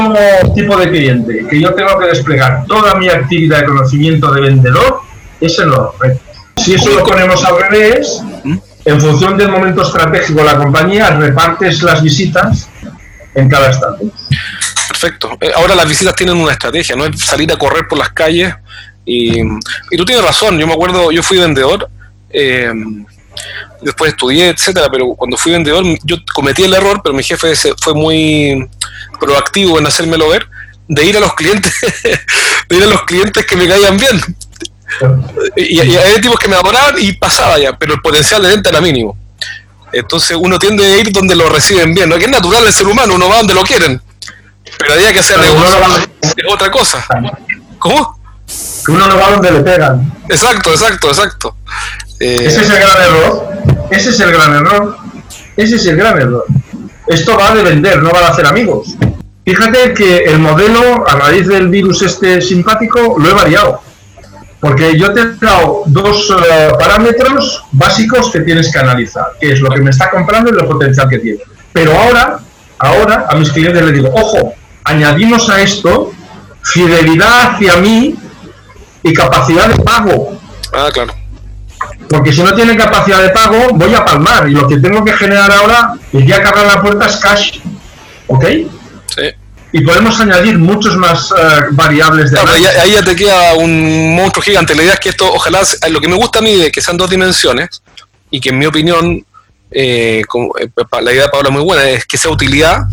[0.56, 5.07] tipo de cliente que yo tengo que desplegar toda mi actividad de conocimiento de vendedor
[5.42, 6.22] es en los retos.
[6.58, 8.22] Si eso lo ponemos al revés,
[8.86, 12.68] en función del momento estratégico de la compañía, repartes las visitas
[13.36, 13.98] en cada estado.
[14.90, 15.38] Perfecto.
[15.42, 18.54] Eh, Ahora las visitas tienen una estrategia, no es salir a correr por las calles.
[19.06, 21.90] Y, y tú tienes razón, yo me acuerdo, yo fui vendedor,
[22.30, 22.72] eh,
[23.82, 27.74] después estudié, etcétera, pero cuando fui vendedor yo cometí el error, pero mi jefe se-
[27.82, 28.68] fue muy
[29.20, 30.48] proactivo en hacérmelo ver,
[30.90, 31.74] de ir a los clientes,
[32.70, 34.20] de ir a los clientes que me caían bien.
[35.56, 38.70] Y, y hay tipos que me adoraban y pasaba ya, pero el potencial de venta
[38.70, 39.18] era mínimo.
[39.92, 42.18] Entonces uno tiende a ir donde lo reciben bien, ¿no?
[42.18, 44.02] que es natural el ser humano, uno va donde lo quieren.
[44.78, 45.80] Pero había que hacer negocio
[46.46, 47.06] no otra cosa.
[47.80, 48.20] ¿Cómo?
[48.88, 50.14] Uno no va donde le pegan.
[50.30, 51.56] Exacto, exacto, exacto.
[52.20, 53.50] Eh, Ese es el gran error.
[53.92, 54.98] Ese es el gran error.
[55.56, 56.46] Ese es el gran error.
[57.08, 58.96] Esto va de vender, no va de hacer amigos.
[59.46, 63.82] Fíjate que el modelo, a raíz del virus este simpático, lo he variado.
[64.60, 69.60] Porque yo te he dado dos eh, parámetros básicos que tienes que analizar, que es
[69.60, 71.40] lo que me está comprando y el potencial que tiene.
[71.72, 72.40] Pero ahora,
[72.80, 76.12] ahora a mis clientes les digo, ojo, añadimos a esto
[76.64, 78.16] fidelidad hacia mí
[79.04, 80.40] y capacidad de pago.
[80.74, 81.14] ah, claro.
[82.10, 84.50] Porque si no tiene capacidad de pago, voy a palmar.
[84.50, 87.60] Y lo que tengo que generar ahora, el día que abra la puerta, es cash.
[88.28, 88.46] ¿Ok?
[89.08, 89.24] Sí.
[89.78, 94.16] Y podemos añadir muchos más eh, variables de Claro, ahí, ahí ya te queda un
[94.16, 94.76] monstruo gigante.
[94.76, 96.82] La idea es que esto, ojalá, se- lo que me gusta a mí de que
[96.82, 97.82] sean dos dimensiones
[98.32, 99.24] y que en mi opinión,
[99.72, 100.70] eh, como, eh,
[101.02, 102.84] la idea de Pablo es muy buena, es que sea utilidad.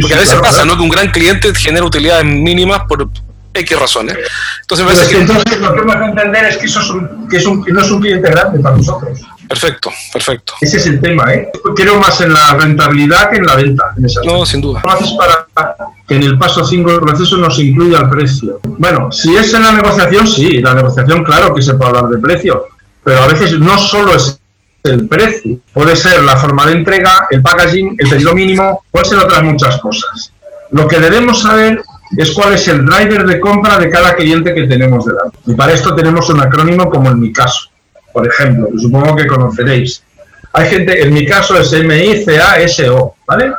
[0.00, 0.64] Porque a veces Claro, pasa.
[0.64, 0.76] ¿no?
[0.76, 3.08] Que un gran cliente genera utilidades mínimas por
[3.52, 4.16] X razones.
[4.62, 5.32] Entonces me es parece que que...
[5.32, 7.80] entonces lo que hemos de entender es que, eso es un- que, es un- no
[7.82, 9.20] es un cliente grande para nosotros.
[9.48, 10.54] Perfecto, perfecto.
[10.60, 11.50] Ese es el tema, ¿eh?
[11.76, 13.92] Creo más en la rentabilidad que en la venta.
[13.98, 14.06] En.
[14.26, 14.80] No, sin duda.
[14.80, 15.46] ¿Cómo haces para
[16.08, 18.60] en el paso 5 del proceso nos incluya el precio?
[18.62, 22.18] Bueno, si es en la negociación, sí, la negociación, claro que se puede hablar de
[22.18, 22.66] precio,
[23.02, 24.38] pero a veces no solo es
[24.82, 29.18] el precio, puede ser la forma de entrega, el packaging, el pedido mínimo, pueden ser
[29.18, 30.32] otras muchas cosas.
[30.70, 31.82] Lo que debemos saber
[32.16, 35.38] es cuál es el driver de compra de cada cliente que tenemos delante.
[35.46, 37.70] Y para esto tenemos un acrónimo como en mi caso,
[38.12, 40.02] por ejemplo, que supongo que conoceréis.
[40.52, 43.52] Hay gente, en mi caso es M-I-C-A-S-O, ¿vale?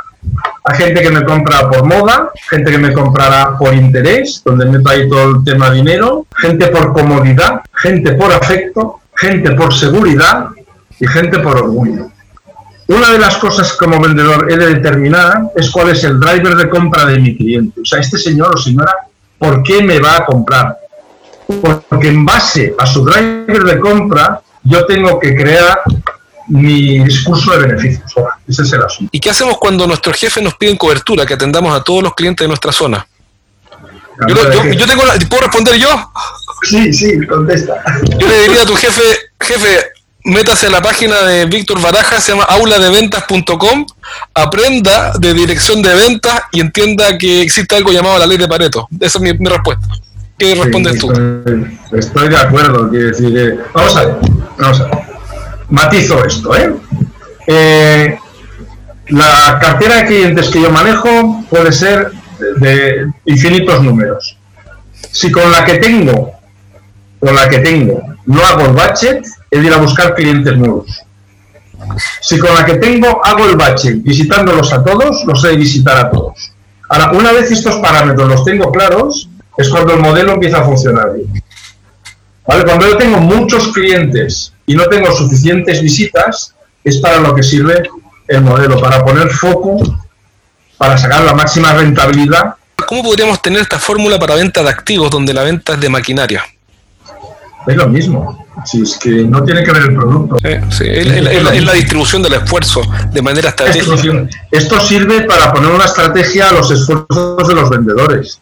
[0.64, 4.90] Hay gente que me compra por moda, gente que me comprará por interés, donde meto
[4.90, 10.48] ahí todo el tema dinero, gente por comodidad, gente por afecto, gente por seguridad
[11.00, 12.10] y gente por orgullo.
[12.88, 16.70] Una de las cosas como vendedor he de determinar es cuál es el driver de
[16.70, 17.82] compra de mi cliente.
[17.82, 18.94] O sea, este señor o señora,
[19.40, 20.78] ¿por qué me va a comprar?
[21.90, 25.82] Porque en base a su driver de compra, yo tengo que crear
[26.47, 28.12] mi discurso de beneficios.
[28.17, 29.10] Ahora, Ese es el asunto.
[29.12, 32.43] ¿Y qué hacemos cuando nuestros jefes nos piden cobertura, que atendamos a todos los clientes
[32.43, 33.05] de nuestra zona?
[34.27, 36.12] Yo, lo- yo- yo tengo la- ¿Puedo responder yo?
[36.63, 37.73] Sí, sí, contesta.
[38.17, 39.01] Yo le diría a tu jefe,
[39.41, 39.88] jefe,
[40.23, 43.86] métase a la página de Víctor Baraja, se llama auladeventas.com,
[44.34, 48.88] aprenda de dirección de ventas y entienda que existe algo llamado la ley de Pareto.
[48.99, 49.86] Esa es mi, mi respuesta.
[50.38, 51.12] ¿Qué respondes Sí, tú?
[51.12, 54.15] Estoy, estoy de acuerdo, quiero decir, eh, vamos a ver,
[54.58, 55.14] vamos a ver.
[55.69, 56.75] Matizo esto, ¿eh?
[57.47, 58.17] Eh,
[59.10, 62.12] La cartera de clientes que yo manejo puede ser
[62.58, 64.38] de infinitos números.
[65.12, 66.32] Si con la que tengo,
[67.19, 71.01] con la que tengo, no hago el budget, he de ir a buscar clientes nuevos.
[72.21, 75.97] Si con la que tengo hago el budget visitándolos a todos, los he de visitar
[75.97, 76.51] a todos.
[76.89, 81.13] Ahora, una vez estos parámetros los tengo claros, es cuando el modelo empieza a funcionar
[81.13, 81.43] bien.
[82.47, 82.63] ¿Vale?
[82.63, 87.84] Cuando yo tengo muchos clientes y no tengo suficientes visitas, es para lo que sirve
[88.28, 89.78] el modelo, para poner foco,
[90.78, 92.56] para sacar la máxima rentabilidad.
[92.88, 96.43] ¿Cómo podríamos tener esta fórmula para venta de activos donde la venta es de maquinaria?
[97.67, 98.45] Es lo mismo.
[98.63, 100.38] Si es que no tiene que ver el producto.
[100.69, 104.28] Sí, Es, la, distribución del esfuerzo de manera estratégica.
[104.51, 108.39] Esto sirve para poner una estrategia a los esfuerzos de los vendedores.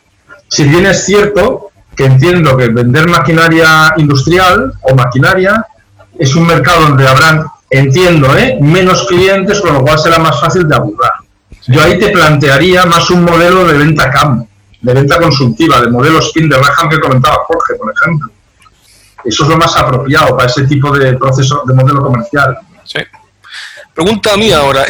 [0.48, 5.66] Si bien es cierto que entiendo que vender maquinaria industrial o maquinaria
[6.18, 8.58] es un mercado donde habrán, entiendo, ¿eh?
[8.62, 11.14] menos clientes, con lo cual será más fácil de abordar.
[11.68, 14.46] Yo ahí te plantearía más un modelo de venta CAM,
[14.82, 18.30] de venta consultiva, de modelo spin de Raham que comentaba Jorge, por ejemplo.
[19.24, 22.58] Eso es lo más apropiado para ese tipo de proceso, de modelo comercial.
[22.84, 23.00] Sí.
[23.94, 24.86] Pregunta a mí ahora,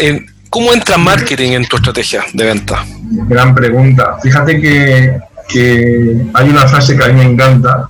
[0.49, 2.83] ¿cómo entra marketing en tu estrategia de venta?
[3.27, 4.17] Gran pregunta.
[4.23, 7.89] Fíjate que, que hay una frase que a mí me encanta,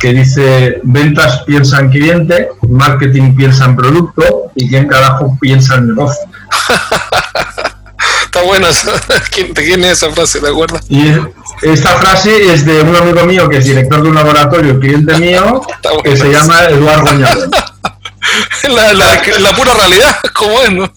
[0.00, 5.88] que dice, ventas piensa en cliente, marketing piensa en producto y quién carajo piensa en
[5.88, 6.28] negocio.
[8.24, 8.68] Está buena,
[9.30, 10.40] ¿Quién, ¿de quién es esa frase?
[10.40, 10.78] ¿De acuerdo?
[10.88, 11.12] Y
[11.62, 15.62] esta frase es de un amigo mío que es director de un laboratorio, cliente mío,
[16.04, 17.46] que se llama Eduardo Goñado.
[18.68, 20.72] la, la, pura realidad, ¿cómo es?
[20.72, 20.92] ¿no?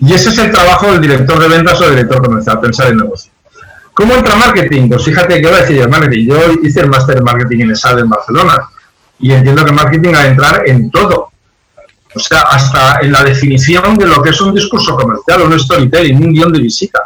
[0.00, 3.31] Y ese es el trabajo del director de ventas o director comercial, pensar en negocio.
[3.94, 4.88] ¿Cómo entra marketing?
[4.88, 6.26] Pues fíjate que voy a decir el marketing.
[6.26, 8.68] Yo hice el máster en marketing en ESAD en Barcelona
[9.18, 11.30] y entiendo que marketing ha de entrar en todo.
[12.14, 16.16] O sea, hasta en la definición de lo que es un discurso comercial, un storytelling,
[16.16, 17.00] un guion de visita.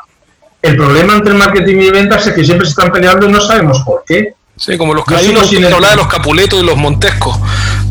[0.63, 3.41] El problema entre el marketing y ventas es que siempre se están peleando y no
[3.41, 4.35] sabemos por qué.
[4.57, 7.39] Sí, como los casinos, sin hablar de los capuletos y los montescos.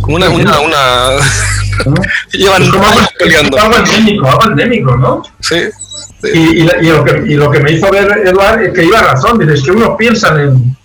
[0.02, 0.30] Como una...
[0.30, 1.10] una, una...
[2.32, 3.58] Llevan como algo, peleando.
[3.60, 5.24] algo endémico, algo endémico, ¿no?
[5.40, 5.58] Sí.
[6.34, 9.38] Y, lo que, y, lo que, me hizo ver Eduard es que iba razón.
[9.38, 10.78] Dices que unos piensan en,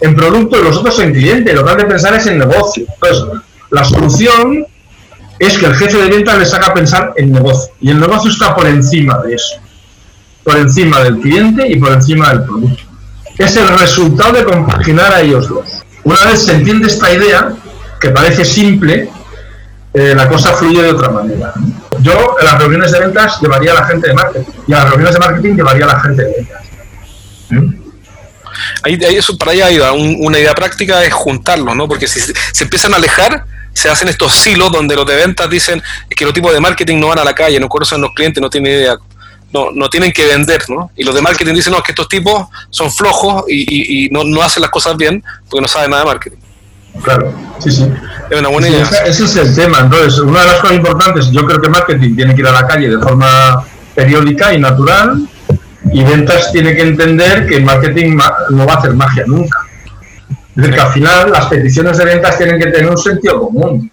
[0.00, 1.52] en producto y los otros en cliente.
[1.52, 2.86] Lo que han de pensar es en negocio.
[2.94, 4.66] Entonces, la solución
[5.38, 7.72] es que el jefe de ventas les haga pensar en negocio.
[7.80, 9.56] Y el negocio está por encima de eso.
[10.44, 12.82] Por encima del cliente y por encima del producto.
[13.38, 15.82] Es el resultado de compaginar a ellos dos.
[16.04, 17.54] Una vez se entiende esta idea,
[18.00, 19.08] que parece simple,
[19.94, 21.52] eh, la cosa fluye de otra manera.
[22.02, 24.88] Yo en las reuniones de ventas llevaría a la gente de marketing y a las
[24.88, 26.62] reuniones de marketing llevaría a la gente de ventas.
[27.50, 27.82] ¿Mm?
[28.82, 31.88] Ahí, eso para allá una idea práctica es juntarlos, ¿no?
[31.88, 35.82] Porque si se empiezan a alejar, se hacen estos silos donde los de ventas dicen
[36.10, 38.50] que los tipos de marketing no van a la calle, no conocen los clientes, no
[38.50, 38.96] tienen idea,
[39.52, 40.90] no, no tienen que vender, ¿no?
[40.96, 44.62] Y los de marketing dicen, no, que estos tipos son flojos y, no, no, hacen
[44.62, 46.38] las cosas bien porque no saben nada de marketing.
[47.00, 47.90] Claro, sí, sí.
[48.30, 48.84] Es una buena idea.
[49.06, 49.80] Ese, es el tema.
[49.80, 52.66] Entonces, una de las cosas importantes, yo creo que marketing tiene que ir a la
[52.66, 55.26] calle de forma periódica y natural,
[55.92, 58.18] y ventas tiene que entender que marketing
[58.50, 59.58] no va a hacer magia nunca
[60.54, 63.90] es decir, que al final las peticiones de ventas tienen que tener un sentido común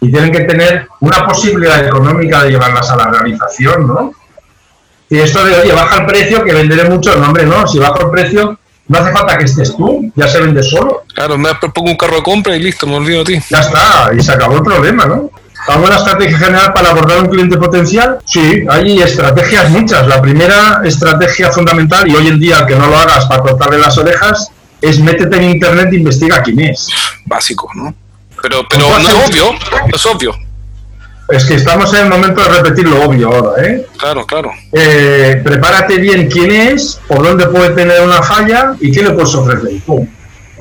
[0.00, 4.12] y tienen que tener una posibilidad económica de llevarlas a la realización, ¿no?
[5.08, 8.02] Y esto de, oye, baja el precio, que venderé mucho, no, hombre, no, si baja
[8.02, 8.58] el precio,
[8.90, 11.04] no hace falta que estés tú, ya se vende solo.
[11.14, 13.44] Claro, me pongo un carro de compra y listo, me olvido de ti.
[13.48, 15.30] Ya está, y se acabó el problema, ¿no?
[15.68, 18.18] ¿Alguna estrategia general para abordar un cliente potencial?
[18.26, 20.08] Sí, hay estrategias muchas.
[20.08, 23.96] La primera estrategia fundamental, y hoy en día que no lo hagas para cortarle las
[23.96, 24.50] orejas,
[24.80, 26.88] es métete en internet e investiga quién es.
[27.26, 27.94] Básico, ¿no?
[28.42, 29.52] Pero, pero no es obvio,
[29.94, 30.34] es obvio.
[31.30, 33.86] Es que estamos en el momento de repetir lo obvio ahora, ¿eh?
[33.96, 34.50] Claro, claro.
[34.72, 39.34] Eh, prepárate bien quién es, por dónde puede tener una falla y qué le puedes
[39.34, 39.80] ofrecer.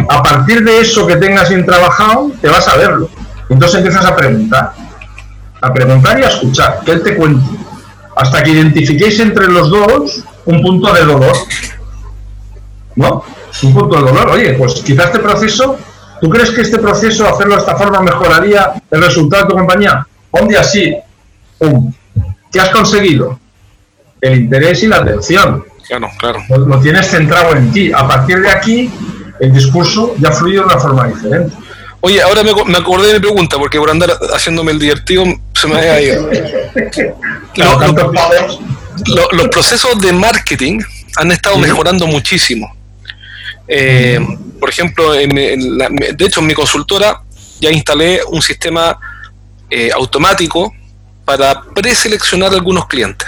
[0.08, 3.10] A partir de eso que tengas bien trabajado, te vas a verlo.
[3.49, 4.73] Entonces empiezas a preguntar.
[5.62, 7.49] A preguntar y a escuchar, que él te cuente.
[8.15, 11.36] Hasta que identifiquéis entre los dos un punto de dolor.
[12.95, 13.23] ¿No?
[13.63, 14.29] un punto de dolor.
[14.29, 15.77] Oye, pues quizás este proceso,
[16.21, 20.05] ¿tú crees que este proceso, hacerlo de esta forma, mejoraría el resultado de tu compañía?
[20.31, 20.95] Un día sí,
[21.57, 21.91] ¡pum!
[22.51, 23.39] ¿Qué has conseguido?
[24.21, 25.63] El interés y la atención.
[25.87, 26.43] Claro, claro.
[26.49, 27.91] Lo, tienes centrado en ti.
[27.91, 28.91] A partir de aquí,
[29.39, 31.55] el discurso ya fluye de una forma diferente.
[32.01, 35.67] Oye, ahora me, me, acordé de mi pregunta, porque por andar haciéndome el divertido se
[35.67, 36.29] me había ido.
[39.32, 40.80] los procesos de marketing
[41.17, 42.73] han estado mejorando muchísimo.
[43.67, 44.19] Eh,
[44.59, 47.21] por ejemplo, de hecho en mi consultora
[47.59, 48.97] ya instalé un sistema
[49.70, 50.74] eh, automático
[51.26, 53.28] para preseleccionar algunos clientes.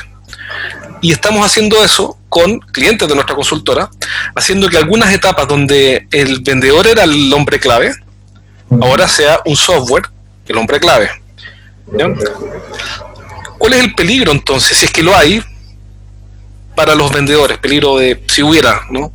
[1.02, 3.90] Y estamos haciendo eso con clientes de nuestra consultora,
[4.36, 7.94] haciendo que algunas etapas donde el vendedor era el hombre clave,
[8.82, 10.04] ahora sea un software
[10.52, 11.10] el hombre clave.
[13.58, 15.44] ¿Cuál es el peligro entonces, si es que lo hay,
[16.76, 17.58] para los vendedores?
[17.58, 19.12] Peligro de, si hubiera, ¿no?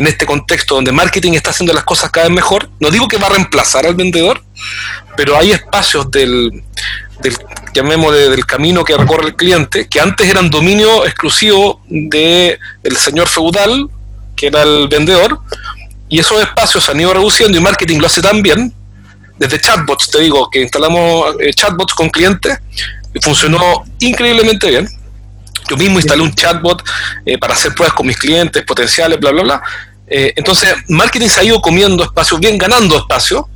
[0.00, 3.18] En este contexto donde marketing está haciendo las cosas cada vez mejor, no digo que
[3.18, 4.42] va a reemplazar al vendedor,
[5.14, 6.64] pero hay espacios del,
[7.20, 7.36] del
[7.74, 13.28] llamémosle, del camino que recorre el cliente, que antes eran dominio exclusivo del el señor
[13.28, 13.90] feudal,
[14.34, 15.38] que era el vendedor,
[16.08, 18.72] y esos espacios se han ido reduciendo y marketing lo hace tan bien
[19.38, 22.58] desde chatbots, te digo, que instalamos eh, chatbots con clientes
[23.12, 24.88] y funcionó increíblemente bien.
[25.68, 26.82] Yo mismo instalé un chatbot
[27.24, 29.62] eh, para hacer pruebas con mis clientes potenciales, bla, bla, bla.
[30.10, 33.48] Eh, entonces, marketing se ha ido comiendo espacio, bien ganando espacio,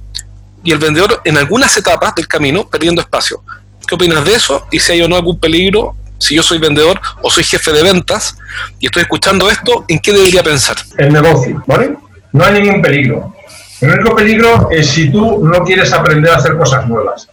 [0.63, 3.43] y el vendedor en algunas etapas del camino perdiendo espacio.
[3.87, 4.67] ¿Qué opinas de eso?
[4.71, 7.83] Y si hay o no algún peligro, si yo soy vendedor o soy jefe de
[7.83, 8.37] ventas
[8.79, 10.77] y estoy escuchando esto, ¿en qué debería pensar?
[10.97, 11.97] El negocio, ¿vale?
[12.33, 13.35] No hay ningún peligro.
[13.81, 17.29] El único peligro es si tú no quieres aprender a hacer cosas nuevas.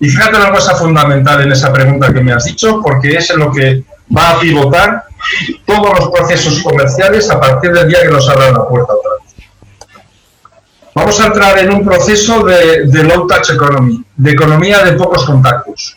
[0.00, 3.38] Y fíjate una cosa fundamental en esa pregunta que me has dicho, porque es en
[3.38, 5.04] lo que va a pivotar
[5.66, 9.22] todos los procesos comerciales a partir del día que nos abran la puerta otra vez.
[10.94, 15.24] Vamos a entrar en un proceso de, de low touch economy, de economía de pocos
[15.24, 15.96] contactos.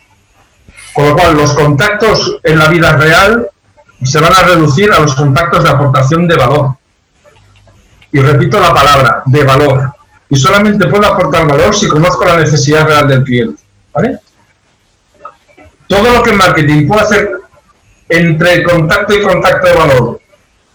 [0.94, 3.50] Con lo cual, los contactos en la vida real
[4.02, 6.76] se van a reducir a los contactos de aportación de valor.
[8.12, 9.92] Y repito la palabra, de valor.
[10.30, 13.62] Y solamente puedo aportar valor si conozco la necesidad real del cliente.
[13.92, 14.18] ¿Vale?
[15.86, 17.30] Todo lo que en marketing puedo hacer
[18.08, 20.20] entre contacto y contacto de valor,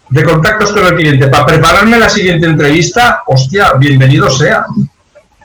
[0.08, 4.66] de contactos con el cliente, para prepararme la siguiente entrevista, hostia, bienvenido sea.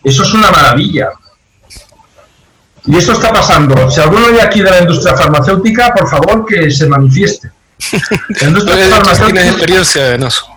[0.04, 1.10] Eso es una maravilla.
[2.86, 3.90] Y esto está pasando.
[3.92, 7.52] Si alguno de aquí de la industria farmacéutica, por favor, que se manifieste.
[8.42, 9.46] La industria farmacéutica...
[9.46, 10.48] experiencia en eso.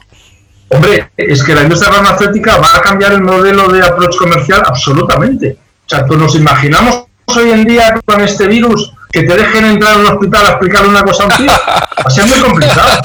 [0.68, 5.58] Hombre, es que la industria farmacéutica va a cambiar el modelo de approach comercial absolutamente.
[5.84, 9.94] O sea, pues nos imaginamos hoy en día con este virus que te dejen entrar
[9.94, 11.46] en un hospital a explicarle una cosa a un.
[11.48, 13.02] Va a ser muy complicado.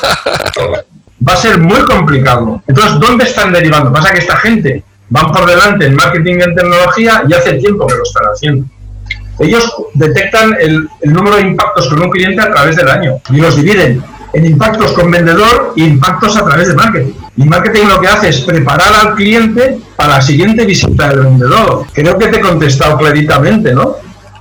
[1.27, 2.61] Va a ser muy complicado.
[2.67, 3.91] Entonces, ¿dónde están derivando?
[3.91, 7.87] Pasa que esta gente van por delante en marketing y en tecnología y hace tiempo
[7.87, 8.65] que lo están haciendo.
[9.39, 13.37] Ellos detectan el, el número de impactos con un cliente a través del año y
[13.37, 14.01] los dividen
[14.33, 17.13] en impactos con vendedor e impactos a través de marketing.
[17.37, 21.85] Y marketing lo que hace es preparar al cliente para la siguiente visita del vendedor.
[21.93, 23.95] Creo que te he contestado claritamente, ¿no?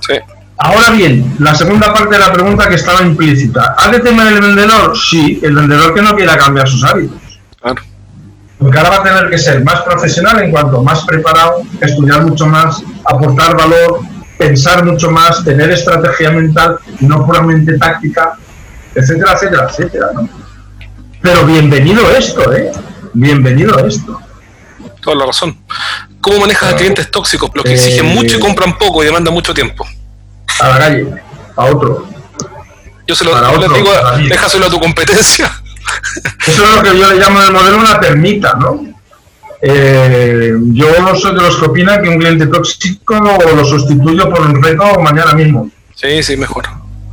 [0.05, 0.15] Sí.
[0.57, 3.75] Ahora bien, la segunda parte de la pregunta que estaba implícita.
[3.77, 4.97] ¿Ha de temer el vendedor?
[4.97, 7.17] Sí, el vendedor que no quiera cambiar sus hábitos.
[7.61, 7.81] Claro.
[8.57, 12.45] Porque ahora va a tener que ser más profesional en cuanto más preparado, estudiar mucho
[12.47, 13.99] más, aportar valor,
[14.37, 18.37] pensar mucho más, tener estrategia mental, no puramente táctica,
[18.95, 20.07] etcétera, etcétera, etcétera.
[20.13, 20.29] ¿no?
[21.21, 22.71] Pero bienvenido esto, ¿eh?
[23.13, 24.19] Bienvenido esto.
[25.01, 25.57] Toda la razón.
[26.21, 27.51] ¿Cómo manejas a clientes tóxicos?
[27.53, 29.85] Los que Eh, exigen mucho y compran poco y demandan mucho tiempo.
[30.59, 31.07] A la calle,
[31.55, 32.07] a otro.
[33.07, 33.31] Yo se lo
[33.61, 33.91] yo digo,
[34.27, 35.51] déjaselo a tu competencia.
[36.47, 38.83] Eso es lo que yo le llamo en el modelo una termita, ¿no?
[39.61, 44.41] Eh, yo no soy de los que opinan que un cliente tóxico lo sustituyo por
[44.41, 45.69] un reto mañana mismo.
[45.95, 46.67] Sí, sí, mejor.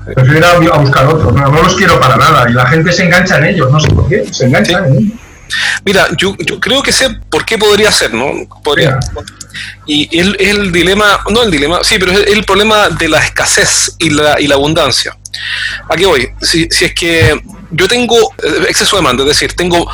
[0.04, 1.30] Prefiero ir a, a buscar otro.
[1.30, 2.48] No, no los quiero para nada.
[2.50, 4.26] Y la gente se engancha en ellos, no sé por qué.
[4.32, 5.18] Se enganchan en ellos.
[5.84, 8.26] Mira, yo, yo creo que sé por qué podría ser, ¿no?
[8.62, 8.98] Podría.
[9.86, 13.96] Y el, el dilema, no el dilema, sí, pero es el problema de la escasez
[13.98, 15.16] y la, y la abundancia.
[15.88, 16.28] ¿A qué voy?
[16.40, 17.40] Si, si es que
[17.70, 19.88] yo tengo eh, exceso de demanda, es decir, tengo,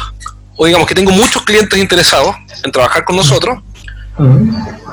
[0.56, 3.58] o digamos que tengo muchos clientes interesados en trabajar con nosotros,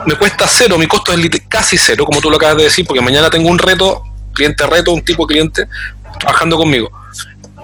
[0.05, 3.01] me cuesta cero, mi costo es casi cero, como tú lo acabas de decir, porque
[3.01, 4.03] mañana tengo un reto,
[4.33, 5.67] cliente reto, un tipo de cliente
[6.19, 6.91] trabajando conmigo.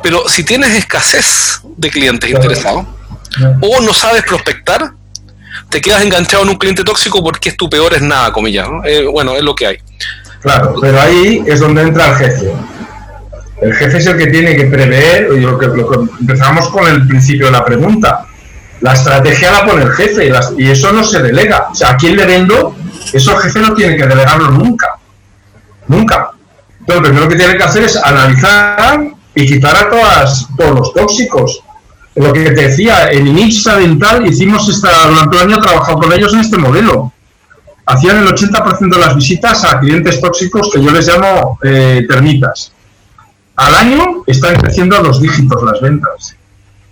[0.01, 2.87] Pero si tienes escasez de clientes interesados,
[3.61, 4.93] o no sabes prospectar,
[5.71, 8.67] te quedas enganchado en un cliente tóxico porque es tu peor es nada, comillas.
[8.83, 9.77] Eh, bueno, es lo que hay.
[10.41, 12.51] Claro, pero ahí es donde entra el jefe.
[13.61, 17.45] El jefe es el que tiene que prever, lo que, lo empezamos con el principio
[17.45, 18.25] de la pregunta.
[18.81, 21.67] La estrategia la pone el jefe y, eso no se delega.
[21.71, 22.75] O sea, ¿a quién le vendo?
[23.13, 24.97] Eso el jefe no tiene que delegarlo nunca.
[25.87, 26.31] Nunca.
[26.87, 28.99] Lo primero que tiene que hacer es analizar
[29.35, 31.63] y quitar a todos los tóxicos.
[32.15, 36.33] Lo que te decía, en Inixa Dental hicimos esta, durante un año trabajado con ellos
[36.33, 37.13] en este modelo
[37.85, 42.71] hacían el 80% de las visitas a clientes tóxicos que yo les llamo eh, termitas.
[43.55, 46.35] Al año están creciendo a dos dígitos las ventas.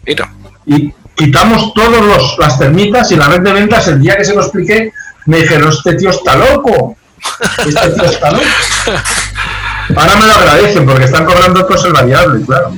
[0.06, 0.32] Mira,
[0.66, 4.42] Y quitamos todas las termitas y la red de ventas, el día que se lo
[4.42, 4.92] expliqué,
[5.26, 6.96] me dijeron, este tío está loco.
[7.66, 8.44] Este tío está loco.
[9.96, 12.72] Ahora me lo agradecen porque están cobrando cosas variables, claro.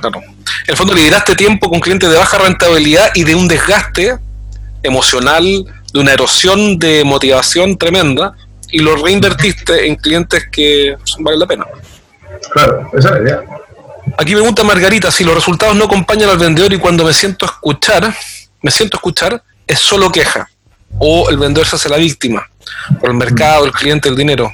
[0.00, 0.20] claro.
[0.68, 4.18] En el fondo lideraste tiempo con clientes de baja rentabilidad y de un desgaste
[4.82, 5.64] emocional,
[5.94, 8.34] de una erosión de motivación tremenda,
[8.70, 11.64] y lo reinvertiste en clientes que valen la pena.
[12.52, 13.40] Claro, esa es la idea.
[14.18, 17.48] Aquí pregunta Margarita, si los resultados no acompañan al vendedor y cuando me siento a
[17.48, 18.14] escuchar,
[18.60, 20.50] me siento a escuchar, es solo queja.
[20.98, 22.46] O el vendedor se hace la víctima,
[23.00, 24.52] por el mercado, el cliente, el dinero.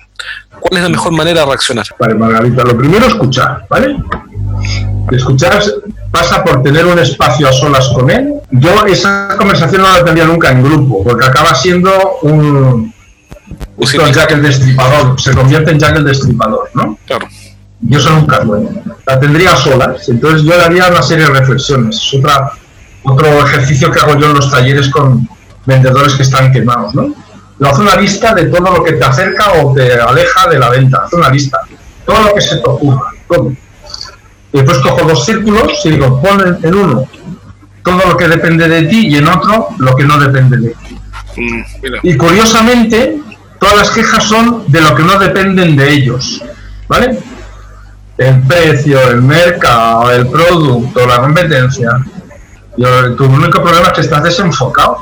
[0.60, 1.86] ¿Cuál es la mejor manera de reaccionar?
[1.98, 3.96] Vale, Margarita, lo primero escuchar, ¿vale?
[5.10, 5.62] Escuchar
[6.10, 8.34] pasa por tener un espacio a solas con él.
[8.50, 11.90] Yo esa conversación no la tendría nunca en grupo, porque acaba siendo
[12.22, 12.92] un,
[14.12, 16.98] Jack el Destripador, se convierte en Jack el Destripador, ¿no?
[17.06, 17.26] Claro.
[17.80, 18.70] Yo soy nunca bueno.
[19.06, 21.96] La tendría solas, entonces yo le haría una serie de reflexiones.
[21.96, 22.52] Es otra,
[23.02, 25.28] otro ejercicio que hago yo en los talleres con
[25.66, 27.12] vendedores que están quemados, ¿no?
[27.58, 30.70] Lo hace una lista de todo lo que te acerca o te aleja de la
[30.70, 31.02] venta.
[31.04, 31.60] Hace una lista.
[32.04, 33.10] Todo lo que se te ocurra.
[33.28, 33.52] Todo.
[34.54, 37.08] Y después cojo dos círculos y digo, pon en uno
[37.84, 40.98] todo lo que depende de ti y en otro lo que no depende de ti.
[41.36, 41.62] Mm,
[42.02, 43.20] y curiosamente,
[43.60, 46.42] todas las quejas son de lo que no dependen de ellos.
[46.88, 47.18] ¿Vale?
[48.16, 51.90] El precio, el mercado, el producto, la competencia.
[52.76, 52.82] Y
[53.16, 54.98] tu único problema es que estás desenfocado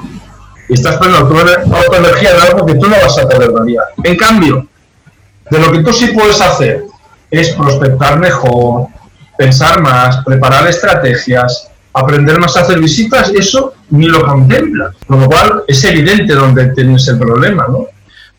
[0.66, 3.84] y estás poniendo tu energía en algo que tú no vas a poder variar.
[4.02, 4.66] En cambio,
[5.50, 6.84] de lo que tú sí puedes hacer
[7.30, 8.88] es prospectar mejor,
[9.42, 14.92] pensar más, preparar estrategias, aprender más a hacer visitas, eso ni lo contempla.
[15.06, 17.86] Con lo cual es evidente dónde tienes el problema, ¿no?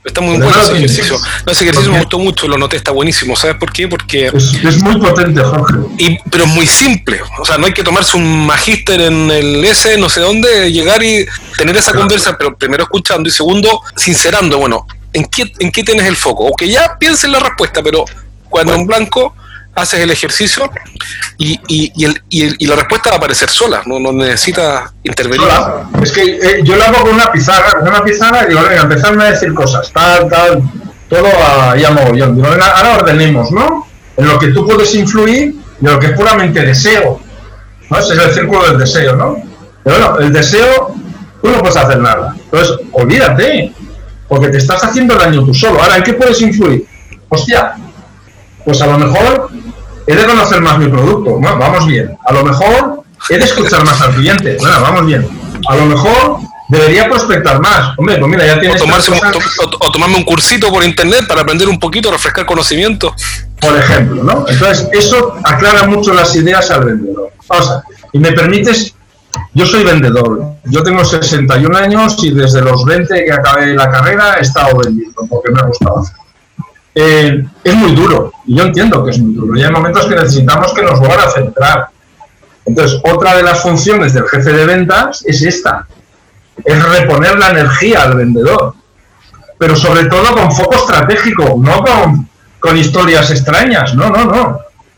[0.05, 1.15] Está muy bueno ese ejercicio.
[1.47, 3.37] ese ejercicio me gustó mucho, lo noté, está buenísimo.
[3.37, 3.87] ¿Sabes por qué?
[3.87, 4.27] Porque.
[4.27, 5.77] Es, muy potente, Jorge.
[5.97, 7.21] Y, pero es muy simple.
[7.39, 11.01] O sea, no hay que tomarse un magíster en el S, no sé dónde, llegar
[11.01, 11.25] y
[11.57, 16.05] tener esa conversa, pero primero escuchando y segundo, sincerando, bueno, ¿en qué, en qué tienes
[16.05, 16.45] el foco?
[16.45, 18.03] O que ya piensen la respuesta, pero
[18.49, 19.33] cuando en blanco
[19.76, 20.69] haces el ejercicio
[21.38, 25.47] y, y, y, el, y, la respuesta va a aparecer sola, no, no necesitas intervenir.
[26.01, 28.84] Es que eh, yo lo hago con una pizarra, con una pizarra y digo, venga,
[28.84, 30.61] empezarme a decir cosas, tal, tal,
[31.09, 32.36] todo a mogollón.
[32.36, 33.88] Digo, venga, ahora ordenemos, ¿no?
[34.17, 37.19] En lo que tú puedes influir y en lo que es puramente deseo.
[37.89, 37.97] ¿no?
[37.97, 39.38] Ese es el círculo del deseo, ¿no?
[39.84, 40.93] Pero bueno, el deseo,
[41.41, 42.36] tú no puedes hacer nada.
[42.38, 43.74] Entonces, olvídate,
[44.28, 45.82] porque te estás haciendo daño tú solo.
[45.82, 46.88] Ahora, ¿en qué puedes influir?
[47.30, 47.76] Hostia,
[48.66, 49.49] pues a lo mejor
[50.07, 52.18] he de conocer más mi producto, bueno, vamos bien.
[52.26, 55.28] A lo mejor he de escuchar más al cliente, bueno, vamos bien.
[55.68, 57.97] A lo mejor debería prospectar más.
[57.97, 58.82] Hombre, pues mira, ya tienes.
[58.82, 63.14] O, tomarme un cursito por internet para aprender un poquito, refrescar conocimiento.
[63.59, 64.45] Por ejemplo, ¿no?
[64.47, 67.32] Entonces, eso aclara mucho las ideas al vendedor.
[67.47, 68.93] O y me permites,
[69.53, 70.53] yo soy vendedor.
[70.66, 75.26] Yo tengo 61 años y desde los 20 que acabé la carrera he estado vendiendo
[75.30, 76.16] porque me ha gustado hacer.
[76.95, 78.31] Eh, es muy duro.
[78.45, 79.57] Y yo entiendo que es muy duro.
[79.57, 81.87] Y hay momentos que necesitamos que nos vuelvan a centrar.
[82.65, 85.87] Entonces, otra de las funciones del jefe de ventas es esta.
[86.63, 88.75] Es reponer la energía al vendedor.
[89.57, 92.29] Pero sobre todo con foco estratégico, no con,
[92.59, 93.95] con historias extrañas.
[93.95, 94.41] No, no, no.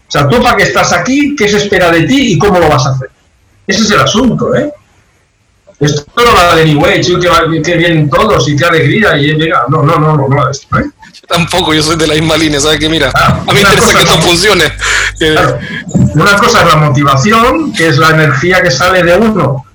[0.07, 2.69] O sea, tú para que estás aquí, ¿qué se espera de ti y cómo lo
[2.69, 3.09] vas a hacer?
[3.65, 4.71] Ese es el asunto, ¿eh?
[5.79, 9.65] Esto no va de anyway, chico, que, vienen todos y qué alegría y llega.
[9.67, 10.85] No, no, no, no, no, esto, ¿eh?
[11.27, 12.79] Tampoco, yo soy de la misma línea, ¿sabes?
[12.79, 14.65] Que mira, ah, a mí me interesa que esto funcione.
[15.19, 15.35] Eh,
[16.13, 19.65] una cosa es la motivación, que es la energía que sale de uno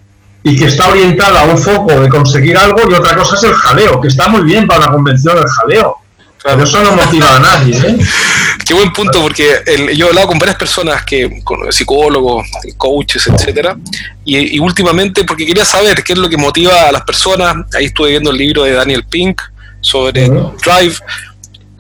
[0.42, 3.54] y que está orientada a un foco de conseguir algo, y otra cosa es el
[3.54, 5.96] jaleo, que está muy bien para la convención el jaleo.
[6.42, 7.76] Pero eso no motiva a nadie.
[7.76, 7.98] ¿eh?
[8.66, 9.62] Qué buen punto, porque
[9.94, 12.48] yo he hablado con varias personas, que con psicólogos,
[12.78, 13.76] coaches, etcétera,
[14.24, 17.86] y, y, últimamente, porque quería saber qué es lo que motiva a las personas, ahí
[17.86, 19.42] estuve viendo el libro de Daniel Pink
[19.80, 20.96] sobre Drive,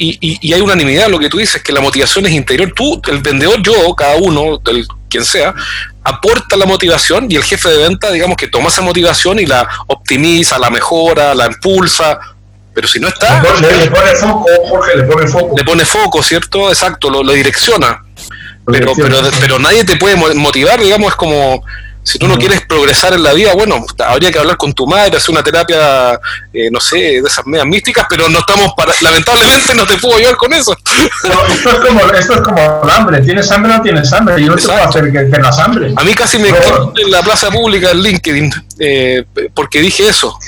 [0.02, 2.72] y, hay unanimidad en lo que tú dices, que la motivación es interior.
[2.74, 5.54] Tú, el vendedor, yo, cada uno, el, quien sea,
[6.02, 9.68] aporta la motivación y el jefe de venta, digamos que toma esa motivación y la
[9.88, 12.18] optimiza, la mejora, la impulsa.
[12.72, 13.42] Pero si no está.
[13.42, 15.54] Le, pone foco, Jorge, le pone foco.
[15.56, 16.70] Le pone foco, ¿cierto?
[16.70, 18.02] Exacto, lo, lo direcciona.
[18.64, 21.62] Pero, pero, pero nadie te puede motivar, digamos, es como
[22.02, 25.16] si tú no quieres progresar en la vida, bueno, habría que hablar con tu madre,
[25.16, 26.18] hacer una terapia,
[26.52, 30.16] eh, no sé, de esas medias místicas, pero no estamos para, lamentablemente no te puedo
[30.16, 30.74] ayudar con eso.
[30.84, 34.48] esto, es como, esto es como el hambre, tienes hambre o no tienes hambre, yo
[34.48, 35.92] no te puedo hacer que tengas hambre.
[35.94, 39.24] A mí casi me quedó en la plaza pública en LinkedIn, eh,
[39.54, 40.38] porque dije eso.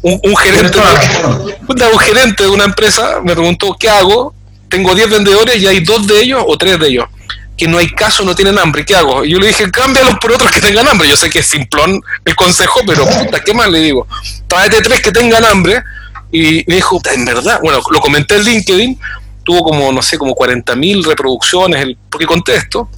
[0.00, 4.34] Un, gerente de, un gerente de una empresa me preguntó, ¿qué hago?
[4.68, 7.04] Tengo 10 vendedores y hay dos de ellos o tres de ellos
[7.56, 9.24] que no hay caso, no tienen hambre, ¿qué hago?
[9.24, 11.08] Y yo le dije, cámbialos por otros que tengan hambre.
[11.08, 14.06] Yo sé que es simplón el consejo, pero puta, ¿qué más le digo?
[14.46, 15.82] Tráete tres que tengan hambre.
[16.30, 18.98] Y me dijo, en verdad, bueno, lo comenté en LinkedIn,
[19.44, 22.88] tuvo como, no sé, como 40.000 reproducciones, el, porque contesto.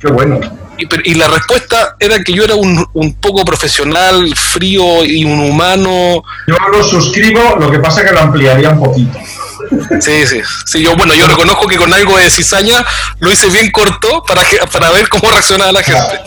[0.00, 0.38] Qué bueno.
[0.78, 5.40] Y, y, la respuesta era que yo era un, un poco profesional, frío y un
[5.40, 6.22] humano.
[6.46, 9.18] Yo lo suscribo, lo que pasa es que lo ampliaría un poquito.
[10.00, 10.82] Sí, sí, sí.
[10.82, 12.84] Yo, bueno, yo reconozco que con algo de cizaña
[13.20, 14.42] lo hice bien corto para,
[14.72, 16.20] para ver cómo reaccionaba la gente.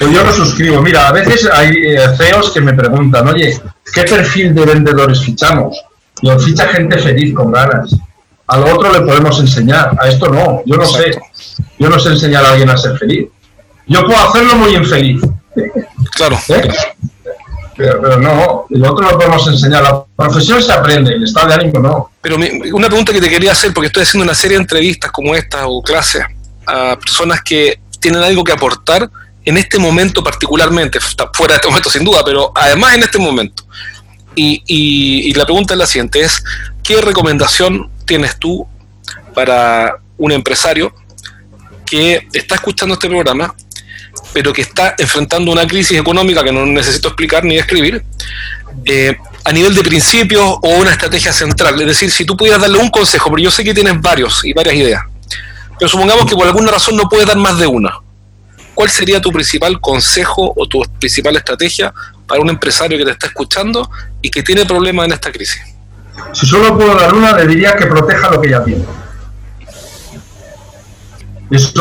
[0.00, 0.82] Yo lo suscribo.
[0.82, 3.60] Mira, a veces hay eh, CEOs que me preguntan, oye,
[3.92, 5.80] ¿qué perfil de vendedores fichamos?
[6.22, 7.94] Yo ficha gente feliz, con ganas.
[8.46, 10.62] A lo otro le podemos enseñar, a esto no.
[10.66, 11.18] Yo no sé.
[11.78, 13.28] Yo no sé enseñar a alguien a ser feliz.
[13.86, 15.22] Yo puedo hacerlo muy infeliz.
[16.14, 16.38] Claro.
[16.48, 16.68] ¿Eh?
[17.80, 19.82] Pero, no, lo otro lo podemos enseñar.
[19.82, 22.10] La profesión se aprende, el estado de ánimo no.
[22.20, 22.36] Pero
[22.74, 25.66] una pregunta que te quería hacer, porque estoy haciendo una serie de entrevistas como esta
[25.66, 26.22] o clases
[26.66, 29.10] a personas que tienen algo que aportar
[29.44, 30.98] en este momento particularmente,
[31.32, 33.64] fuera de este momento sin duda, pero además en este momento.
[34.36, 36.42] Y, y, la pregunta es la siguiente, es
[36.82, 38.66] ¿qué recomendación tienes tú
[39.34, 40.94] para un empresario
[41.84, 43.54] que está escuchando este programa,
[44.32, 48.04] pero que está enfrentando una crisis económica que no necesito explicar ni escribir,
[48.84, 51.80] eh, a nivel de principios o una estrategia central?
[51.80, 54.52] Es decir, si tú pudieras darle un consejo, pero yo sé que tienes varios y
[54.52, 55.02] varias ideas,
[55.78, 57.98] pero supongamos que por alguna razón no puedes dar más de una.
[58.74, 61.92] ¿Cuál sería tu principal consejo o tu principal estrategia
[62.26, 63.90] para un empresario que te está escuchando
[64.22, 65.60] y que tiene problemas en esta crisis?
[66.32, 68.84] Si solo puedo dar una, le diría que proteja lo que ya tiene.
[71.50, 71.72] Eso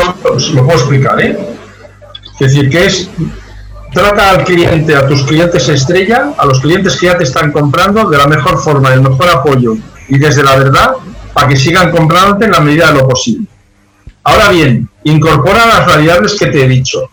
[0.54, 1.38] lo puedo explicar, ¿eh?
[2.40, 3.10] Es decir, que es
[3.94, 8.10] trata al cliente, a tus clientes estrella, a los clientes que ya te están comprando
[8.10, 9.76] de la mejor forma, el mejor apoyo
[10.08, 10.92] y desde la verdad
[11.34, 13.48] para que sigan comprándote en la medida de lo posible.
[14.24, 17.10] Ahora bien, incorpora las variables que te he dicho.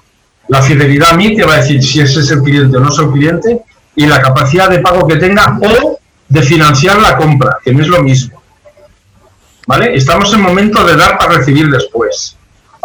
[0.48, 2.90] La fidelidad a mí te va a decir si ese es el cliente o no
[2.90, 3.62] es el cliente
[3.94, 5.98] y la capacidad de pago que tenga o
[6.28, 8.42] de financiar la compra, que no es lo mismo.
[9.66, 9.96] ¿Vale?
[9.96, 12.36] Estamos en momento de dar para recibir después.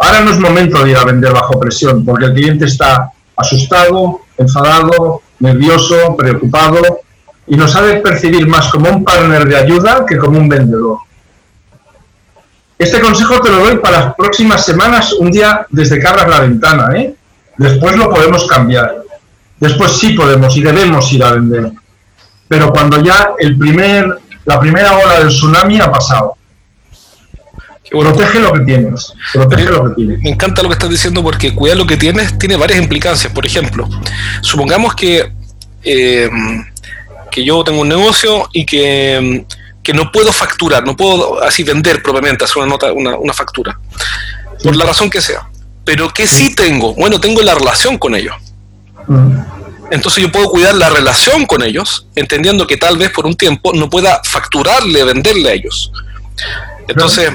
[0.02, 4.22] Ahora no es momento de ir a vender bajo presión, porque el cliente está asustado,
[4.36, 7.02] enfadado, nervioso, preocupado
[7.46, 10.98] y nos ha de percibir más como un partner de ayuda que como un vendedor.
[12.76, 16.40] Este consejo te lo doy para las próximas semanas, un día desde que abras la
[16.40, 17.14] ventana, ¿eh?
[17.56, 19.04] Después lo podemos cambiar.
[19.60, 21.70] Después sí podemos y debemos ir a vender.
[22.48, 26.36] Pero cuando ya el primer, la primera ola del tsunami ha pasado.
[27.90, 29.12] Protege lo que tienes.
[29.32, 30.20] Protege lo que tienes.
[30.20, 33.32] Me encanta lo que estás diciendo porque cuidar lo que tienes tiene varias implicancias.
[33.32, 33.88] Por ejemplo,
[34.40, 35.32] supongamos que,
[35.82, 36.30] eh,
[37.30, 39.44] que yo tengo un negocio y que
[39.82, 43.78] que no puedo facturar, no puedo así vender propiamente, hacer una nota, una, factura,
[44.62, 45.48] por la razón que sea.
[45.84, 48.36] Pero que sí tengo, bueno, tengo la relación con ellos.
[49.08, 49.38] Mm.
[49.90, 53.72] Entonces yo puedo cuidar la relación con ellos, entendiendo que tal vez por un tiempo
[53.74, 55.90] no pueda facturarle, venderle a ellos.
[56.88, 57.30] Entonces,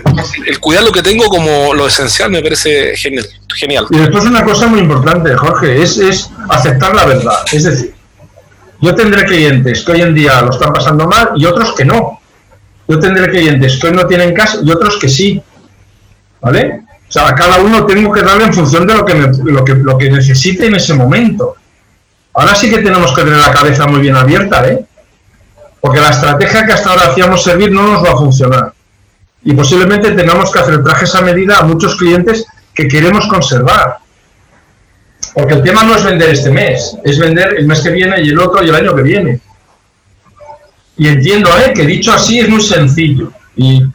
[0.46, 3.26] el cuidar lo que tengo como lo esencial me parece genial.
[3.56, 3.88] genial.
[3.90, 7.40] Y después una cosa muy importante, Jorge, es, es aceptar la verdad.
[7.52, 7.96] Es decir,
[8.82, 12.20] yo tendré clientes que hoy en día lo están pasando mal y otros que no.
[12.88, 15.42] Yo tendré clientes que hoy no tienen casa y otros que sí.
[16.42, 16.84] ¿Vale?
[17.08, 19.98] O sea, cada uno tengo que darle en función de lo que, lo que, lo
[19.98, 21.56] que necesite en ese momento.
[22.34, 24.86] Ahora sí que tenemos que tener la cabeza muy bien abierta, ¿eh?
[25.82, 28.74] Porque la estrategia que hasta ahora hacíamos servir no nos va a funcionar.
[29.48, 32.46] Y posiblemente tengamos que hacer trajes a medida a muchos clientes
[32.76, 34.00] que queremos conservar.
[35.34, 38.28] Porque el tema no es vender este mes, es vender el mes que viene y
[38.28, 39.40] el otro y el año que viene.
[40.98, 41.72] Y entiendo ¿eh?
[41.74, 43.32] que dicho así es muy sencillo.
[43.56, 43.86] Y,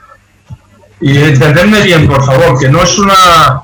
[1.02, 3.62] y entenderme bien, por favor, que no es una.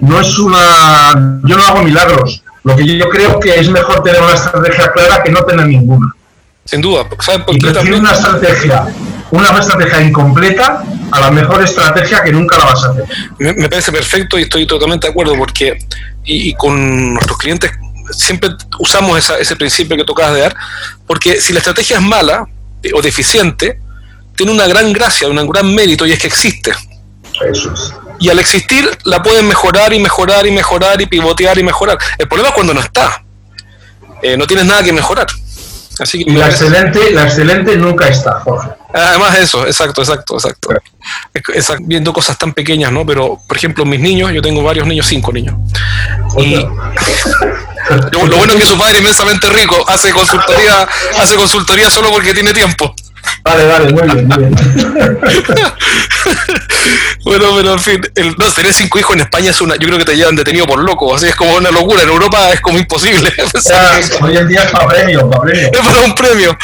[0.00, 1.40] No es una.
[1.44, 2.42] Yo no hago milagros.
[2.64, 6.12] Lo que yo creo que es mejor tener una estrategia clara que no tener ninguna.
[6.64, 7.06] Sin duda.
[7.20, 8.00] ¿sabes por qué también?
[8.00, 8.88] una estrategia,
[9.30, 13.04] una estrategia incompleta a la mejor estrategia que nunca la vas a hacer.
[13.38, 15.78] Me, parece perfecto y estoy totalmente de acuerdo porque
[16.24, 17.72] y, con nuestros clientes
[18.10, 20.56] siempre usamos ese principio que tocabas de dar,
[21.06, 22.46] porque si la estrategia es mala,
[22.94, 23.78] o deficiente,
[24.36, 26.72] tiene una gran gracia, un gran mérito y es que existe.
[28.20, 31.98] Y al existir la pueden mejorar y mejorar y mejorar y pivotear y mejorar.
[32.18, 33.22] El problema es cuando no está.
[34.22, 35.26] Eh, no tienes nada que mejorar.
[35.98, 38.68] Así que y la excelente, la excelente nunca está, Jorge.
[38.92, 40.68] Además eso, exacto, exacto, exacto.
[41.80, 43.04] viendo cosas tan pequeñas, ¿no?
[43.04, 45.56] Pero, por ejemplo, mis niños, yo tengo varios niños, cinco niños.
[46.38, 46.54] Y
[48.12, 50.88] lo, bueno es que su padre inmensamente rico, hace consultoría,
[51.18, 52.94] hace consultoría solo porque tiene tiempo.
[53.42, 54.54] Vale, vale, muy bien, muy bien.
[57.24, 59.98] bueno, pero en fin, el, no, tener cinco hijos en España es una, yo creo
[59.98, 62.78] que te llevan detenido por loco, así es como una locura, en Europa es como
[62.78, 63.32] imposible.
[64.20, 65.70] hoy en día es para premio, para premio.
[65.72, 66.58] Es para un premio.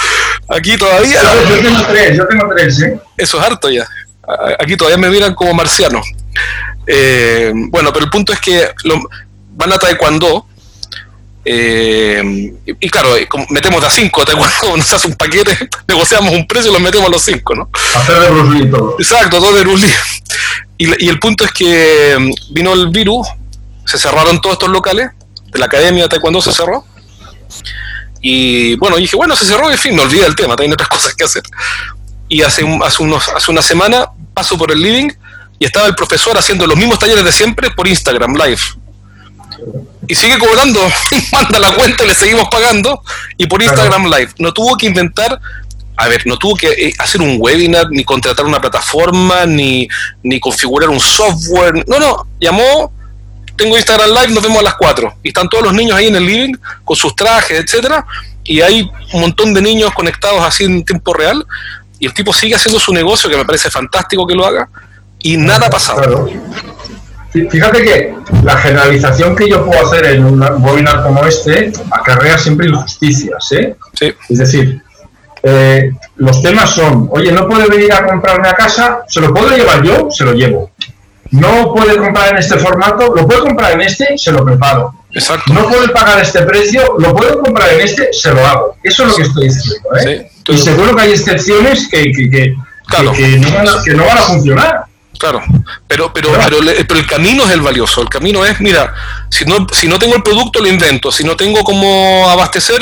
[0.49, 1.21] Aquí todavía.
[1.49, 2.99] Yo tengo tres, yo tengo tres, ¿eh?
[3.17, 3.87] Eso es harto ya.
[4.59, 6.01] Aquí todavía me miran como marciano.
[6.87, 9.01] Eh, bueno, pero el punto es que lo,
[9.55, 10.47] van a taekwondo
[11.45, 13.15] eh, y, claro,
[13.51, 14.63] metemos de a 5, ¿te acuerdas?
[14.77, 17.69] Nos hace un paquete, negociamos un precio y los metemos a los 5, ¿no?
[17.95, 18.97] Hacer de Bruce todo.
[18.99, 19.87] Exacto, todo de Bruce
[20.77, 23.29] Y, y, el punto es que mm, vino el virus,
[23.85, 25.11] se cerraron todos estos locales,
[25.53, 26.85] de la academia de Taekwondo se cerró.
[28.21, 31.15] Y bueno, dije, bueno, se cerró, en fin, no olvida el tema, tiene otras cosas
[31.15, 31.43] que hacer.
[32.29, 35.11] Y hace, hace, unos, hace una semana paso por el living
[35.61, 38.63] y estaba el profesor haciendo los mismos talleres de siempre por Instagram Live
[40.07, 40.81] y sigue cobrando,
[41.33, 43.03] manda la cuenta y le seguimos pagando,
[43.37, 44.33] y por Instagram Live.
[44.39, 45.41] No tuvo que inventar,
[45.97, 49.89] a ver, no tuvo que eh, hacer un webinar, ni contratar una plataforma, ni,
[50.23, 51.85] ni configurar un software.
[51.87, 52.93] No, no, llamó,
[53.57, 55.19] tengo Instagram Live, nos vemos a las 4.
[55.23, 56.55] Y están todos los niños ahí en el living
[56.85, 58.05] con sus trajes, etcétera,
[58.45, 61.45] y hay un montón de niños conectados así en tiempo real,
[61.99, 64.69] y el tipo sigue haciendo su negocio, que me parece fantástico que lo haga,
[65.21, 66.29] y nada ha pasado.
[67.35, 68.15] Fíjate que
[68.45, 73.51] la generalización que yo puedo hacer en un webinar como este acarrea siempre injusticias.
[73.53, 73.77] ¿eh?
[74.29, 74.81] Es decir,
[75.43, 79.51] eh, los temas son, oye, no puede venir a comprarme a casa, ¿se lo puedo
[79.57, 80.09] llevar yo?
[80.11, 80.71] Se lo llevo.
[81.33, 84.95] No puede comprar en este formato, lo puedo comprar en este, se lo preparo.
[85.13, 85.53] Exacto.
[85.53, 88.77] No puede pagar este precio, lo puedo comprar en este, se lo hago.
[88.85, 89.89] Eso es lo que estoy diciendo.
[90.07, 90.31] ¿eh?
[90.47, 94.84] y seguro que hay excepciones que, que, que no van a funcionar.
[95.19, 95.43] Claro,
[95.87, 98.03] pero, pero, pero, pero, el camino es el valioso.
[98.03, 98.93] El camino es, mira,
[99.31, 101.13] si no, si no tengo el producto, lo invento.
[101.13, 102.81] Si no tengo cómo abastecer,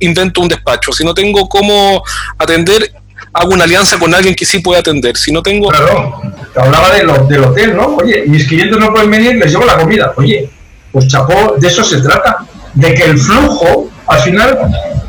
[0.00, 0.92] invento un despacho.
[0.92, 2.02] Si no tengo cómo
[2.38, 2.92] atender,
[3.32, 5.16] hago una alianza con alguien que sí puede atender.
[5.16, 5.68] Si no tengo.
[5.68, 6.20] Claro,
[6.52, 7.96] te hablaba de lo, del hotel, ¿no?
[7.96, 10.12] Oye, mis clientes no pueden venir, les llevo la comida.
[10.16, 10.50] Oye,
[10.92, 12.38] pues chapó, de eso se trata.
[12.74, 14.58] De que el flujo, al final,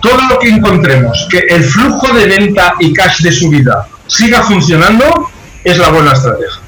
[0.01, 4.41] todo lo que encontremos, que el flujo de venta y cash de su vida siga
[4.41, 5.29] funcionando,
[5.63, 6.60] es la buena estrategia.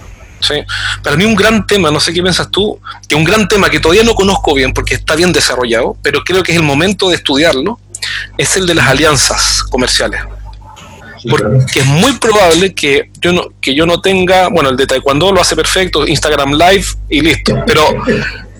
[0.45, 0.55] Sí.
[1.01, 3.79] Para mí un gran tema, no sé qué piensas tú, que un gran tema que
[3.79, 7.15] todavía no conozco bien porque está bien desarrollado, pero creo que es el momento de
[7.15, 7.79] estudiarlo,
[8.37, 10.21] es el de las alianzas comerciales.
[11.29, 15.31] Porque es muy probable que yo no que yo no tenga, bueno, el de Taekwondo
[15.31, 17.87] lo hace perfecto, Instagram Live y listo, pero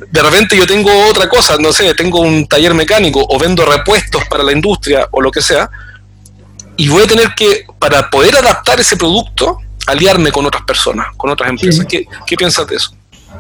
[0.10, 4.24] de repente yo tengo otra cosa, no sé, tengo un taller mecánico o vendo repuestos
[4.30, 5.70] para la industria o lo que sea,
[6.78, 9.58] y voy a tener que, para poder adaptar ese producto,
[9.88, 11.86] aliarme con otras personas, con otras empresas.
[11.86, 12.92] ¿Qué, piensas de eso?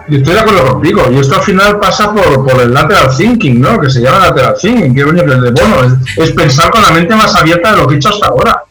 [0.08, 3.62] Yo estoy de acuerdo contigo, y esto al final pasa por, por el lateral thinking,
[3.62, 3.80] ¿no?
[3.80, 7.78] Que se llama lateral thinking, que, bueno, es, pensar con la mente más abierta de
[7.78, 8.64] lo que he hecho hasta ahora.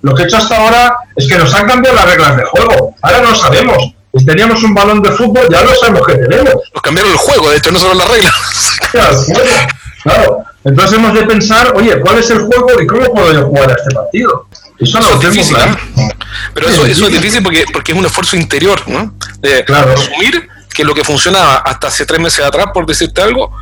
[0.00, 2.96] Lo que he hecho hasta ahora es que nos han cambiado las reglas de juego.
[3.02, 3.94] Ahora no sabemos.
[4.14, 6.54] Si teníamos un balón de fútbol, ya lo sabemos que tenemos.
[6.74, 8.76] Nos cambiaron el juego, de hecho, no solo las reglas.
[10.02, 10.44] claro.
[10.64, 13.74] Entonces hemos de pensar, oye, ¿cuál es el juego y cómo puedo yo jugar a
[13.74, 14.46] este partido?
[14.82, 16.10] Eso, no es difícil, ¿eh?
[16.54, 19.14] Pero eso, eso es difícil porque, porque es un esfuerzo interior, ¿no?
[19.40, 23.52] De asumir que lo que funcionaba hasta hace tres meses atrás, por decirte algo,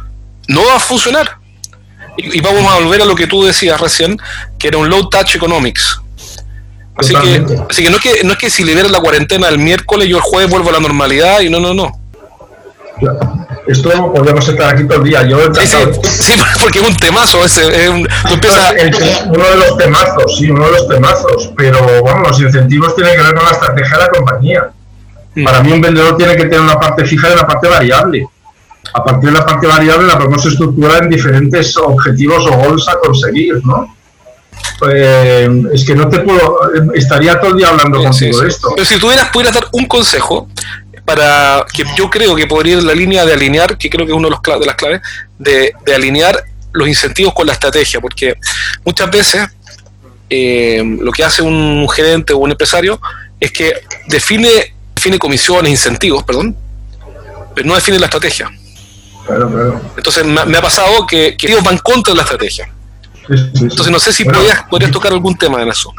[0.49, 1.39] no va a funcionar.
[2.17, 4.19] Y, vamos a volver a lo que tú decías recién,
[4.59, 6.01] que era un low touch economics.
[6.97, 9.59] Así que, así que no es que no es que si liberas la cuarentena el
[9.59, 12.00] miércoles, yo el jueves vuelvo a la normalidad y no, no, no.
[13.67, 15.27] Esto podríamos estar aquí todo el día.
[15.27, 17.89] Yo sí, porque es un temazo ese.
[17.91, 21.53] uno de los temazos, sí, uno de los temazos.
[21.57, 24.71] Pero bueno, los incentivos tienen que ver con la estrategia de la compañía.
[25.35, 25.45] Mm.
[25.45, 28.27] Para mí un vendedor tiene que tener una parte fija y una parte variable.
[28.93, 32.99] A partir de la parte variable la podemos estructurar en diferentes objetivos o goals a
[32.99, 33.95] conseguir, ¿no?
[34.79, 36.59] Pues, es que no te puedo,
[36.95, 38.71] estaría todo el día hablando contigo de esto.
[38.75, 40.49] Pero si tuvieras, pudieras dar un consejo
[41.11, 44.13] para que yo creo que podría ir en la línea de alinear, que creo que
[44.13, 45.01] es una de, las claves,
[45.37, 48.37] de, alinear los incentivos con la estrategia, porque
[48.85, 49.49] muchas veces
[50.29, 53.01] eh, lo que hace un gerente o un empresario
[53.41, 53.73] es que
[54.07, 56.57] define, define comisiones, incentivos, perdón,
[57.57, 58.49] pero no define la estrategia.
[59.97, 62.71] Entonces me, ha pasado que, que ellos van contra la estrategia.
[63.29, 65.93] Entonces no sé si podrías, podrías tocar algún tema en eso.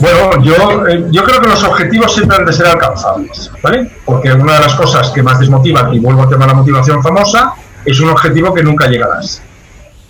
[0.00, 3.90] Bueno, yo, eh, yo creo que los objetivos siempre han de ser alcanzables, ¿vale?
[4.06, 7.02] Porque una de las cosas que más desmotiva, y vuelvo al tema de la motivación
[7.02, 7.52] famosa,
[7.84, 9.42] es un objetivo que nunca llegarás.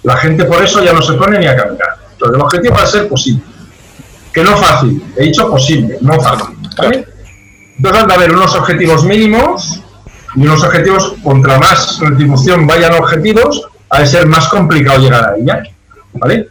[0.04, 1.88] La gente por eso ya no se pone ni a caminar.
[2.12, 3.42] Entonces, el objetivo va a ser posible.
[4.32, 7.04] Que no fácil, he dicho posible, no fácil, ¿vale?
[7.76, 9.82] Entonces, de haber unos objetivos mínimos
[10.36, 15.36] y unos objetivos, contra más retribución vayan objetivos, ha de ser más complicado llegar a
[15.36, 15.64] ella,
[16.12, 16.48] ¿vale?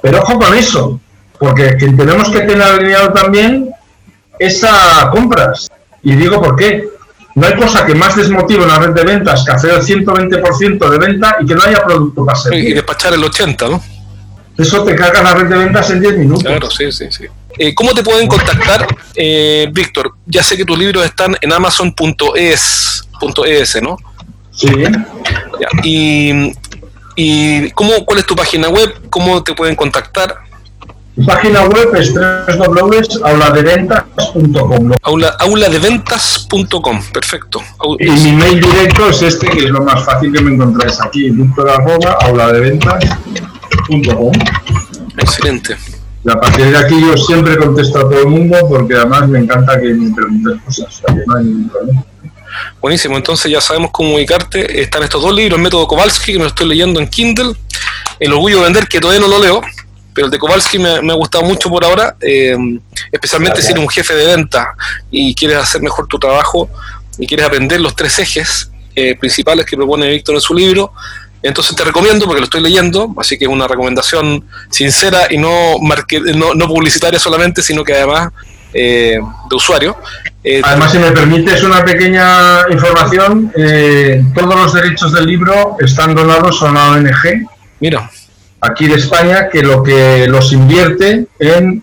[0.00, 0.98] Pero ojo con eso,
[1.40, 3.70] porque tenemos que tener alineado también
[4.38, 5.68] esa compras.
[6.02, 6.88] Y digo por qué.
[7.34, 10.98] No hay cosa que más desmotive una red de ventas que hacer el 120% de
[10.98, 12.68] venta y que no haya producto para servir.
[12.68, 13.82] Y despachar el 80%, ¿no?
[14.58, 16.44] Eso te carga la red de ventas en 10 minutos.
[16.44, 17.24] Claro, sí, sí, sí.
[17.56, 20.12] Eh, ¿Cómo te pueden contactar, eh, Víctor?
[20.26, 23.08] Ya sé que tus libros están en amazon.es,
[23.46, 23.96] .es, ¿no?
[24.50, 24.68] Sí.
[25.84, 26.52] ¿Y,
[27.16, 29.08] y cómo, cuál es tu página web?
[29.08, 30.49] ¿Cómo te pueden contactar?
[31.16, 34.92] Mi página web es www.auladeventas.com.
[35.02, 37.60] Aula, auladeventas.com, perfecto.
[37.98, 41.32] Y mi mail directo es este, que es lo más fácil que me encontráis aquí,
[42.20, 44.32] auladeventas.com.
[45.18, 45.76] Excelente.
[46.24, 49.40] Y a partir de aquí yo siempre contesto a todo el mundo porque además me
[49.40, 52.04] encanta que me preguntes cosas, no hay ningún problema.
[52.80, 54.80] Buenísimo, entonces ya sabemos cómo ubicarte.
[54.80, 57.54] Están estos dos libros, el método Kowalski, que me lo estoy leyendo en Kindle,
[58.18, 59.62] El orgullo de vender, que todavía no lo leo,
[60.14, 62.56] pero el de Kowalski me, ha gustado mucho por ahora, eh,
[63.10, 64.74] especialmente si eres un jefe de venta
[65.10, 66.68] y quieres hacer mejor tu trabajo
[67.18, 70.92] y quieres aprender los tres ejes eh, principales que propone Víctor en su libro.
[71.42, 75.76] Entonces te recomiendo porque lo estoy leyendo, así que es una recomendación sincera y no,
[76.34, 78.30] no, no publicitaria solamente, sino que además
[78.72, 79.96] eh, de usuario.
[80.44, 86.14] Eh, Además, si me permites una pequeña información, eh, todos los derechos del libro están
[86.14, 87.46] donados a una ONG.
[87.80, 88.10] Mira.
[88.60, 91.82] Aquí de España, que lo que los invierte en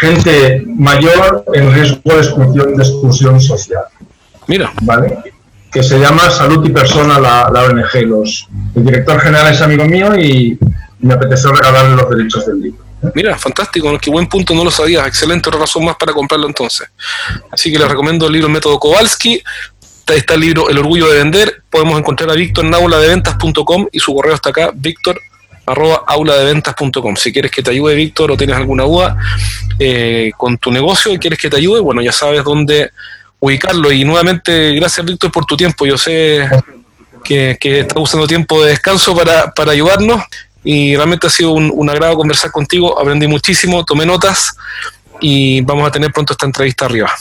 [0.00, 3.84] gente mayor en riesgo de exclusión, de exclusión social.
[4.46, 4.72] Mira.
[4.82, 5.18] ¿Vale?
[5.70, 8.06] Que se llama Salud y Persona la, la ONG.
[8.06, 10.58] Los, el director general es amigo mío y
[11.00, 12.84] me apeteció regalarle los derechos del libro.
[13.14, 15.06] Mira, fantástico, qué buen punto, no lo sabías.
[15.06, 16.88] Excelente razón más para comprarlo entonces.
[17.50, 19.42] Así que les recomiendo el libro Método Kowalski.
[20.06, 21.62] Está el libro El Orgullo de Vender.
[21.70, 25.20] Podemos encontrar a Víctor en auladeventas.com y su correo está acá, víctor
[25.64, 27.16] arroba auladeventas.com.
[27.16, 29.16] Si quieres que te ayude, Víctor, o tienes alguna duda
[29.78, 32.90] eh, con tu negocio y quieres que te ayude, bueno, ya sabes dónde
[33.38, 33.92] ubicarlo.
[33.92, 35.86] Y nuevamente, gracias, Víctor, por tu tiempo.
[35.86, 36.48] Yo sé
[37.24, 40.22] que, que estás usando tiempo de descanso para, para ayudarnos
[40.64, 44.56] y realmente ha sido un, agrado conversar contigo, aprendí muchísimo, tomé notas
[45.20, 47.12] y vamos a tener pronto esta entrevista arriba.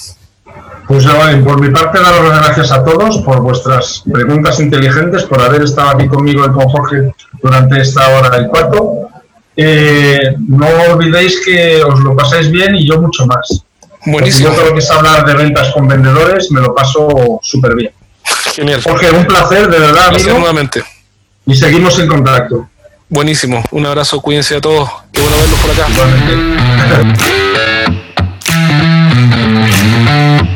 [0.92, 1.06] Pues
[1.46, 5.92] por mi parte daros las gracias a todos por vuestras preguntas inteligentes, por haber estado
[5.92, 9.08] aquí conmigo y con Jorge durante esta hora y cuarto.
[9.56, 13.64] Eh, no olvidéis que os lo pasáis bien y yo mucho más.
[14.06, 14.50] Buenísimo.
[14.50, 17.94] Yo todo lo que es hablar de ventas con vendedores me lo paso súper bien.
[18.54, 18.84] Genial.
[18.84, 20.10] Jorge, un placer, de verdad.
[20.10, 20.84] Amigo, nuevamente.
[21.46, 22.68] Y seguimos en contacto.
[23.08, 24.90] Buenísimo, un abrazo, cuídense a todos.
[25.14, 25.88] Qué bueno verlos por acá.